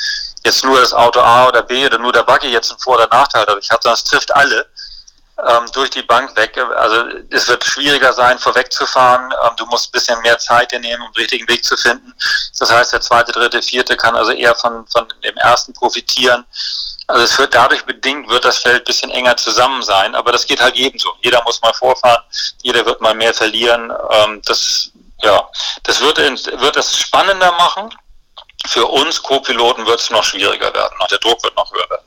jetzt 0.47 0.65
nur 0.65 0.81
das 0.81 0.95
Auto 0.95 1.21
A 1.21 1.49
oder 1.49 1.63
B 1.63 1.85
oder 1.85 1.99
nur 1.99 2.13
der 2.13 2.23
Buggy 2.23 2.49
jetzt 2.49 2.71
einen 2.71 2.81
Vor- 2.81 2.97
oder 2.97 3.09
Nachteil 3.09 3.45
dadurch 3.47 3.71
hat, 3.71 3.83
sondern 3.83 3.99
es 3.99 4.05
trifft 4.05 4.35
alle 4.35 4.67
ähm, 5.47 5.67
durch 5.73 5.91
die 5.91 6.03
Bank 6.03 6.35
weg. 6.37 6.57
Also 6.77 7.05
es 7.31 7.47
wird 7.49 7.65
schwieriger 7.65 8.13
sein, 8.13 8.39
vorwegzufahren. 8.39 9.33
Ähm, 9.45 9.57
du 9.57 9.67
musst 9.67 9.89
ein 9.89 9.93
bisschen 9.93 10.21
mehr 10.23 10.39
Zeit 10.39 10.73
nehmen, 10.73 11.03
um 11.03 11.13
den 11.13 11.21
richtigen 11.21 11.49
Weg 11.49 11.65
zu 11.65 11.77
finden. 11.77 12.15
Das 12.59 12.73
heißt, 12.73 12.93
der 12.93 13.01
zweite, 13.01 13.33
dritte, 13.33 13.61
vierte 13.61 13.97
kann 13.97 14.17
also 14.17 14.33
eher 14.33 14.55
von, 14.55 14.87
von 14.87 15.07
dem 15.23 15.37
ersten 15.37 15.75
profitieren. 15.75 16.47
Also 17.09 17.23
es 17.23 17.39
wird 17.39 17.55
dadurch 17.55 17.85
bedingt, 17.85 18.29
wird 18.29 18.45
das 18.45 18.59
Feld 18.59 18.83
ein 18.83 18.85
bisschen 18.85 19.11
enger 19.11 19.37
zusammen 19.37 19.83
sein, 19.83 20.15
aber 20.15 20.33
das 20.33 20.47
geht 20.47 20.61
halt 20.61 20.75
jedem 20.75 20.99
so. 20.99 21.09
Jeder 21.23 21.41
muss 21.45 21.61
mal 21.61 21.75
vorfahren, 21.75 22.23
jeder 22.63 22.85
wird 22.85 23.01
mal 23.01 23.15
mehr 23.15 23.33
verlieren. 23.33 23.93
Ähm, 24.11 24.43
das, 24.45 24.91
ja, 25.23 25.49
das 25.85 26.01
wird, 26.01 26.19
wird 26.19 26.77
es 26.77 26.97
spannender 26.97 27.53
machen. 27.53 27.91
Für 28.66 28.87
uns 28.87 29.22
Co-Piloten 29.22 29.87
wird 29.87 30.00
es 30.00 30.11
noch 30.11 30.24
schwieriger 30.24 30.72
werden. 30.74 30.94
Der 31.11 31.18
Druck 31.18 31.42
wird 31.42 31.57
noch 31.57 31.72
höher 31.72 31.88
werden. 31.90 32.07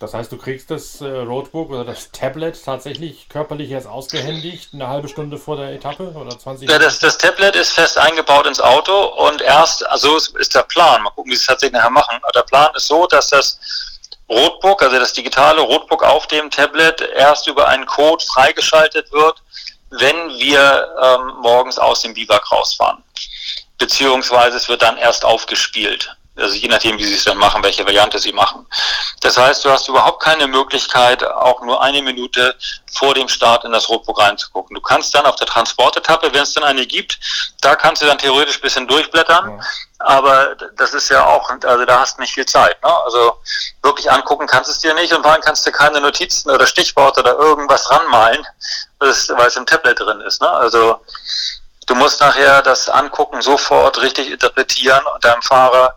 Das 0.00 0.14
heißt, 0.14 0.32
du 0.32 0.38
kriegst 0.38 0.70
das 0.70 1.02
äh, 1.02 1.04
Roadbook 1.04 1.68
oder 1.68 1.84
das 1.84 2.10
Tablet 2.10 2.64
tatsächlich 2.64 3.28
körperlich 3.28 3.70
erst 3.70 3.86
ausgehändigt, 3.86 4.70
eine 4.72 4.88
halbe 4.88 5.08
Stunde 5.08 5.36
vor 5.36 5.58
der 5.58 5.74
Etappe 5.74 6.12
oder 6.12 6.30
20 6.30 6.66
Minuten? 6.66 6.70
Ja, 6.70 6.78
das, 6.78 7.00
das 7.00 7.18
Tablet 7.18 7.54
ist 7.54 7.72
fest 7.72 7.98
eingebaut 7.98 8.46
ins 8.46 8.62
Auto 8.62 8.94
und 9.26 9.42
erst, 9.42 9.86
also 9.88 10.16
ist, 10.16 10.54
der 10.54 10.62
Plan, 10.62 11.02
mal 11.02 11.10
gucken, 11.10 11.30
wie 11.30 11.36
sie 11.36 11.42
es 11.42 11.46
tatsächlich 11.46 11.74
nachher 11.78 11.90
machen. 11.90 12.18
Der 12.34 12.42
Plan 12.44 12.70
ist 12.74 12.86
so, 12.86 13.06
dass 13.08 13.28
das 13.28 13.60
Roadbook, 14.30 14.82
also 14.82 14.98
das 14.98 15.12
digitale 15.12 15.60
Roadbook 15.60 16.02
auf 16.02 16.26
dem 16.28 16.50
Tablet, 16.50 17.02
erst 17.14 17.46
über 17.46 17.68
einen 17.68 17.84
Code 17.84 18.24
freigeschaltet 18.24 19.12
wird, 19.12 19.42
wenn 19.90 20.30
wir 20.38 20.96
ähm, 21.02 21.34
morgens 21.42 21.78
aus 21.78 22.00
dem 22.00 22.14
Biwak 22.14 22.50
rausfahren. 22.50 23.04
Beziehungsweise 23.80 24.58
es 24.58 24.68
wird 24.68 24.82
dann 24.82 24.98
erst 24.98 25.24
aufgespielt. 25.24 26.14
Also 26.36 26.54
je 26.54 26.68
nachdem, 26.68 26.98
wie 26.98 27.04
sie 27.04 27.16
es 27.16 27.24
dann 27.24 27.38
machen, 27.38 27.62
welche 27.62 27.84
Variante 27.84 28.18
sie 28.18 28.32
machen. 28.32 28.66
Das 29.20 29.36
heißt, 29.36 29.64
du 29.64 29.70
hast 29.70 29.88
überhaupt 29.88 30.22
keine 30.22 30.46
Möglichkeit, 30.46 31.24
auch 31.24 31.60
nur 31.62 31.82
eine 31.82 32.02
Minute 32.02 32.56
vor 32.92 33.14
dem 33.14 33.28
Start 33.28 33.64
in 33.64 33.72
das 33.72 33.88
Roadbook 33.88 34.20
reinzugucken. 34.20 34.74
Du 34.74 34.80
kannst 34.80 35.14
dann 35.14 35.26
auf 35.26 35.36
der 35.36 35.46
Transportetappe, 35.46 36.32
wenn 36.32 36.42
es 36.42 36.52
dann 36.54 36.64
eine 36.64 36.86
gibt, 36.86 37.18
da 37.60 37.74
kannst 37.74 38.00
du 38.02 38.06
dann 38.06 38.18
theoretisch 38.18 38.58
ein 38.58 38.62
bisschen 38.62 38.86
durchblättern. 38.86 39.58
Ja. 39.58 39.64
Aber 39.98 40.54
das 40.76 40.94
ist 40.94 41.10
ja 41.10 41.26
auch, 41.26 41.50
also 41.50 41.84
da 41.84 42.00
hast 42.00 42.16
du 42.16 42.22
nicht 42.22 42.32
viel 42.32 42.46
Zeit. 42.46 42.82
Ne? 42.82 42.94
Also 43.04 43.38
wirklich 43.82 44.10
angucken 44.10 44.46
kannst 44.46 44.68
du 44.68 44.72
es 44.72 44.78
dir 44.78 44.94
nicht 44.94 45.12
und 45.12 45.22
vor 45.22 45.32
allem 45.32 45.42
kannst 45.42 45.66
du 45.66 45.72
keine 45.72 46.00
Notizen 46.00 46.50
oder 46.50 46.66
Stichworte 46.66 47.20
oder 47.20 47.34
irgendwas 47.34 47.90
ranmalen, 47.90 48.46
weil 48.98 49.10
es 49.10 49.56
im 49.56 49.66
Tablet 49.66 50.00
drin 50.00 50.20
ist. 50.22 50.40
Ne? 50.40 50.48
Also 50.48 51.00
du 51.90 51.96
musst 51.96 52.20
nachher 52.20 52.62
das 52.62 52.88
angucken, 52.88 53.42
sofort 53.42 54.00
richtig 54.00 54.30
interpretieren 54.30 55.00
und 55.12 55.24
deinem 55.24 55.42
Fahrer 55.42 55.96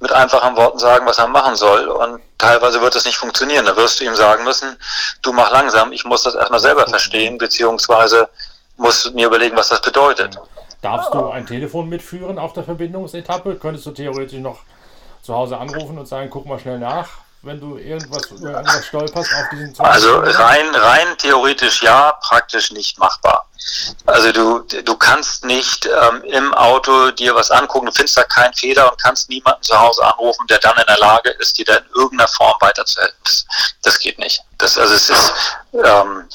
mit 0.00 0.12
einfachen 0.12 0.56
Worten 0.56 0.78
sagen, 0.78 1.06
was 1.06 1.18
er 1.18 1.28
machen 1.28 1.54
soll. 1.54 1.86
Und 1.88 2.20
teilweise 2.38 2.80
wird 2.80 2.96
es 2.96 3.04
nicht 3.04 3.16
funktionieren. 3.16 3.64
Da 3.64 3.76
wirst 3.76 4.00
du 4.00 4.04
ihm 4.04 4.16
sagen 4.16 4.44
müssen, 4.44 4.76
du 5.22 5.32
mach 5.32 5.52
langsam, 5.52 5.92
ich 5.92 6.04
muss 6.04 6.24
das 6.24 6.34
erstmal 6.34 6.60
selber 6.60 6.86
verstehen, 6.86 7.38
beziehungsweise 7.38 8.28
musst 8.76 9.14
mir 9.14 9.28
überlegen, 9.28 9.56
was 9.56 9.68
das 9.68 9.80
bedeutet. 9.80 10.38
Darfst 10.82 11.12
du 11.14 11.28
ein 11.28 11.46
Telefon 11.46 11.88
mitführen 11.88 12.38
auf 12.38 12.52
der 12.52 12.64
Verbindungsetappe? 12.64 13.56
Könntest 13.56 13.86
du 13.86 13.90
theoretisch 13.92 14.40
noch 14.40 14.58
zu 15.22 15.34
Hause 15.34 15.58
anrufen 15.58 15.98
und 15.98 16.06
sagen, 16.06 16.30
guck 16.30 16.46
mal 16.46 16.58
schnell 16.58 16.78
nach? 16.78 17.08
Wenn 17.42 17.60
du 17.60 17.76
irgendwas 17.76 18.26
über 18.26 18.50
irgendwas 18.50 18.86
stolperst 18.86 19.32
auf 19.34 19.48
diesen 19.52 19.74
Zweifel? 19.74 19.92
Also 19.92 20.42
rein, 20.42 20.74
rein 20.74 21.18
theoretisch 21.18 21.82
ja, 21.82 22.12
praktisch 22.20 22.72
nicht 22.72 22.98
machbar. 22.98 23.46
Also 24.06 24.32
du, 24.32 24.60
du 24.82 24.96
kannst 24.96 25.44
nicht 25.44 25.86
ähm, 25.86 26.22
im 26.24 26.54
Auto 26.54 27.10
dir 27.10 27.34
was 27.34 27.50
angucken, 27.50 27.86
du 27.86 27.92
findest 27.92 28.16
da 28.16 28.24
keinen 28.24 28.54
Fehler 28.54 28.90
und 28.90 29.00
kannst 29.00 29.28
niemanden 29.28 29.62
zu 29.62 29.78
Hause 29.78 30.04
anrufen, 30.04 30.46
der 30.48 30.58
dann 30.58 30.76
in 30.78 30.86
der 30.86 30.98
Lage 30.98 31.30
ist, 31.30 31.58
dir 31.58 31.64
da 31.64 31.76
in 31.76 31.86
irgendeiner 31.94 32.28
Form 32.28 32.56
weiterzuhelfen. 32.60 33.16
Das, 33.24 33.46
das 33.82 33.98
geht 33.98 34.18
nicht. 34.18 34.42
Das, 34.58 34.78
also 34.78 34.94
es 34.94 35.10
ist 35.10 35.32
ähm, 35.74 36.28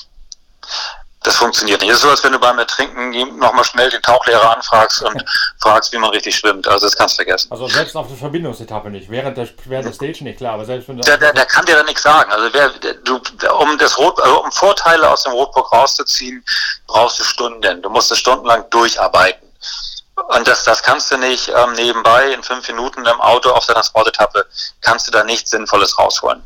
das 1.23 1.37
funktioniert 1.37 1.81
nicht. 1.81 1.89
Es 1.89 1.97
ist 1.97 2.01
so, 2.03 2.09
als 2.09 2.23
wenn 2.23 2.33
du 2.33 2.39
beim 2.39 2.59
Ertrinken 2.59 3.39
nochmal 3.39 3.63
schnell 3.63 3.89
den 3.89 4.01
Tauchlehrer 4.01 4.55
anfragst 4.55 5.03
und 5.03 5.23
fragst, 5.61 5.91
wie 5.93 5.97
man 5.97 6.09
richtig 6.09 6.35
schwimmt. 6.35 6.67
Also 6.67 6.85
das 6.85 6.95
kannst 6.95 7.15
du 7.15 7.23
vergessen. 7.23 7.49
Also 7.49 7.67
selbst 7.67 7.95
auf 7.95 8.07
der 8.07 8.17
Verbindungsetappe 8.17 8.89
nicht, 8.89 9.09
während 9.09 9.37
der, 9.37 9.47
während 9.65 9.87
der 9.87 9.93
Stage 9.93 10.23
nicht, 10.25 10.37
klar, 10.37 10.55
aber 10.55 10.65
selbst 10.65 10.89
wenn 10.89 10.97
der, 10.97 11.17
der, 11.17 11.33
der 11.33 11.45
kann 11.45 11.65
dir 11.65 11.75
da 11.75 11.83
nichts 11.83 12.03
sagen. 12.03 12.31
Also 12.31 12.53
wer, 12.53 12.69
du, 13.03 13.21
um 13.59 13.77
das 13.77 13.97
Rot, 13.97 14.19
also 14.21 14.43
um 14.43 14.51
Vorteile 14.51 15.09
aus 15.09 15.23
dem 15.23 15.31
Rotbook 15.31 15.71
rauszuziehen, 15.71 16.43
brauchst 16.87 17.19
du 17.19 17.23
Stunden. 17.23 17.81
Du 17.81 17.89
musst 17.89 18.11
es 18.11 18.19
stundenlang 18.19 18.69
durcharbeiten. 18.69 19.47
Und 20.15 20.47
das, 20.47 20.63
das 20.63 20.83
kannst 20.83 21.11
du 21.11 21.17
nicht 21.17 21.49
ähm, 21.49 21.73
nebenbei 21.73 22.33
in 22.33 22.43
fünf 22.43 22.67
Minuten 22.67 23.05
im 23.05 23.21
Auto 23.21 23.49
auf 23.49 23.65
der 23.65 23.75
Transportetappe, 23.75 24.45
kannst 24.81 25.07
du 25.07 25.11
da 25.11 25.23
nichts 25.23 25.51
Sinnvolles 25.51 25.97
rausholen. 25.97 26.43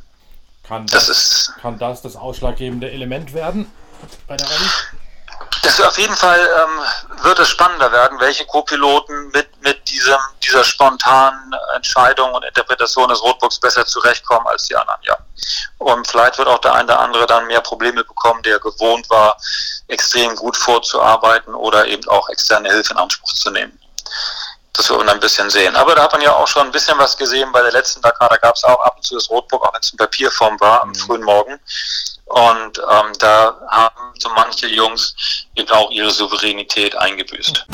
Kann 0.64 0.86
das, 0.88 1.08
das 1.08 1.10
ist, 1.10 1.54
kann 1.62 1.80
das 1.80 2.02
das 2.02 2.16
ausschlaggebende 2.16 2.92
Element 2.92 3.34
werden? 3.34 3.72
Bei 4.28 4.38
der 4.38 4.48
Rallye? 4.50 4.70
Das 5.64 5.82
auf 5.82 5.98
jeden 5.98 6.16
Fall 6.16 6.40
ähm, 6.40 7.24
wird 7.24 7.40
es 7.40 7.50
spannender 7.50 7.92
werden, 7.92 8.20
welche 8.20 8.46
Co-Piloten 8.46 9.30
mit, 9.30 9.50
mit 9.62 9.88
diesem, 9.90 10.18
dieser 10.42 10.64
spontanen 10.64 11.54
Entscheidung 11.76 12.32
und 12.34 12.44
Interpretation 12.46 13.10
des 13.10 13.22
Rotbooks 13.22 13.60
besser 13.60 13.86
zurechtkommen 13.86 14.48
als 14.48 14.64
die 14.64 14.76
anderen, 14.76 15.02
ja. 15.04 15.18
Und 15.78 16.08
vielleicht 16.08 16.38
wird 16.38 16.48
auch 16.48 16.60
der 16.60 16.74
eine 16.74 16.86
oder 16.86 17.00
andere 17.00 17.26
dann 17.26 17.48
mehr 17.48 17.62
Probleme 17.62 18.04
bekommen, 18.04 18.42
der 18.44 18.60
gewohnt 18.60 19.10
war, 19.10 19.38
extrem 19.88 20.36
gut 20.36 20.58
vorzuarbeiten 20.58 21.54
oder 21.54 21.86
eben 21.86 22.08
auch 22.10 22.30
externe 22.30 22.70
Hilfe 22.70 22.94
in 22.94 23.00
Anspruch 23.00 23.34
zu 23.34 23.52
nehmen. 23.52 23.78
Das 24.74 24.90
wird 24.90 25.00
man 25.00 25.10
ein 25.10 25.20
bisschen 25.20 25.50
sehen. 25.50 25.76
Aber 25.76 25.96
da 25.96 26.04
hat 26.04 26.12
man 26.12 26.22
ja 26.22 26.34
auch 26.34 26.48
schon 26.48 26.68
ein 26.68 26.72
bisschen 26.72 26.98
was 27.00 27.18
gesehen 27.18 27.52
bei 27.52 27.62
der 27.62 27.72
letzten 27.72 28.02
Dakar. 28.02 28.30
Da 28.30 28.38
gab 28.38 28.56
es 28.56 28.64
auch 28.64 28.80
ab 28.82 28.94
und 28.96 29.04
zu 29.04 29.16
das 29.16 29.30
Rotbook, 29.30 29.66
auch 29.66 29.74
wenn 29.74 29.82
es 29.82 29.92
in 29.92 29.98
Papierform 29.98 30.60
war, 30.60 30.84
am 30.84 30.90
mhm. 30.90 30.96
frühen 30.96 31.24
Morgen. 31.24 31.60
Und 32.28 32.78
ähm, 32.80 33.14
da 33.20 33.58
haben 33.70 34.14
so 34.20 34.30
manche 34.36 34.68
Jungs 34.68 35.16
eben 35.56 35.70
auch 35.70 35.90
ihre 35.92 36.12
Souveränität 36.12 36.96
eingebüßt. 36.96 37.66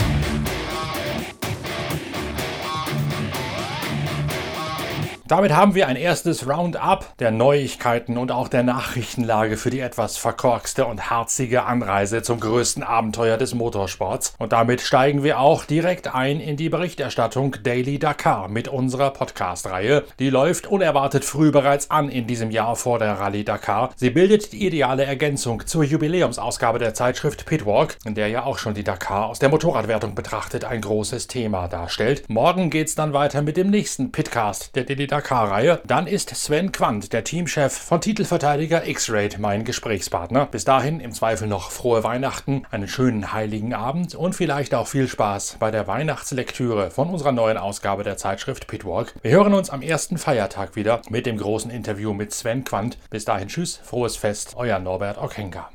Damit 5.34 5.52
haben 5.52 5.74
wir 5.74 5.88
ein 5.88 5.96
erstes 5.96 6.48
Roundup 6.48 7.18
der 7.18 7.32
Neuigkeiten 7.32 8.20
und 8.20 8.32
auch 8.32 8.50
der 8.50 8.62
Nachrichtenlage 8.62 9.58
für 9.58 9.72
die 9.72 9.80
etwas 9.80 10.16
verkorkste 10.16 10.86
und 10.86 11.10
harzige 11.10 11.64
Anreise 11.64 12.22
zum 12.22 12.40
größten 12.40 12.84
Abenteuer 12.84 13.38
des 13.38 13.56
Motorsports. 13.56 14.36
Und 14.38 14.52
damit 14.52 14.80
steigen 14.82 15.24
wir 15.24 15.40
auch 15.40 15.66
direkt 15.66 16.14
ein 16.14 16.40
in 16.40 16.56
die 16.56 16.70
Berichterstattung 16.70 17.56
Daily 17.64 17.98
Dakar 17.98 18.48
mit 18.48 18.68
unserer 18.68 19.10
Podcast-Reihe. 19.10 20.04
Die 20.20 20.30
läuft 20.30 20.68
unerwartet 20.68 21.26
früh 21.26 21.50
bereits 21.50 21.90
an 21.90 22.10
in 22.10 22.28
diesem 22.28 22.52
Jahr 22.52 22.76
vor 22.76 23.00
der 23.00 23.14
Rallye 23.14 23.44
Dakar. 23.44 23.90
Sie 23.96 24.12
bildet 24.12 24.54
die 24.54 24.68
ideale 24.68 25.06
Ergänzung 25.06 25.66
zur 25.66 25.84
Jubiläumsausgabe 25.84 26.78
der 26.78 26.94
Zeitschrift 26.94 27.48
Pitwalk, 27.48 27.98
in 28.06 28.14
der 28.14 28.28
ja 28.28 28.44
auch 28.44 28.60
schon 28.60 28.76
die 28.76 28.84
Dakar 28.84 29.30
aus 29.30 29.40
der 29.40 29.50
Motorradwertung 29.50 30.14
betrachtet 30.14 30.64
ein 30.64 30.82
großes 30.82 31.26
Thema 31.26 31.68
darstellt. 31.68 32.30
Morgen 32.30 32.70
geht's 32.70 32.94
dann 32.94 33.14
weiter 33.14 33.42
mit 33.42 33.58
dem 33.58 33.72
nächsten 33.72 34.12
Pitcast 34.12 34.76
der 34.76 34.84
Daily 34.84 35.08
Dakar-Reihe. 35.24 35.80
Dann 35.88 36.06
ist 36.06 36.36
Sven 36.36 36.74
Quandt, 36.74 37.14
der 37.14 37.24
Teamchef 37.24 37.72
von 37.72 38.02
Titelverteidiger 38.02 38.86
X-Raid, 38.86 39.40
mein 39.40 39.64
Gesprächspartner. 39.64 40.48
Bis 40.48 40.66
dahin 40.66 41.00
im 41.00 41.14
Zweifel 41.14 41.48
noch 41.48 41.72
frohe 41.72 42.04
Weihnachten, 42.04 42.64
einen 42.72 42.90
schönen 42.90 43.32
heiligen 43.32 43.74
Abend 43.74 44.16
und 44.16 44.36
vielleicht 44.36 44.76
auch 44.76 44.88
viel 44.88 45.08
Spaß 45.08 45.58
bei 45.60 45.72
der 45.72 45.88
Weihnachtslektüre 45.88 46.92
von 46.92 47.10
unserer 47.10 47.32
neuen 47.32 47.58
Ausgabe 47.58 48.04
der 48.04 48.18
Zeitschrift 48.18 48.68
Pitwalk. 48.68 49.14
Wir 49.22 49.32
hören 49.32 49.54
uns 49.54 49.70
am 49.70 49.82
ersten 49.82 50.18
Feiertag 50.18 50.76
wieder 50.76 51.02
mit 51.10 51.26
dem 51.26 51.38
großen 51.38 51.72
Interview 51.72 52.14
mit 52.14 52.34
Sven 52.34 52.66
Quandt. 52.66 52.98
Bis 53.10 53.24
dahin 53.24 53.48
tschüss, 53.48 53.80
frohes 53.82 54.18
Fest, 54.18 54.56
euer 54.58 54.80
Norbert 54.80 55.18
Okenga. 55.18 55.70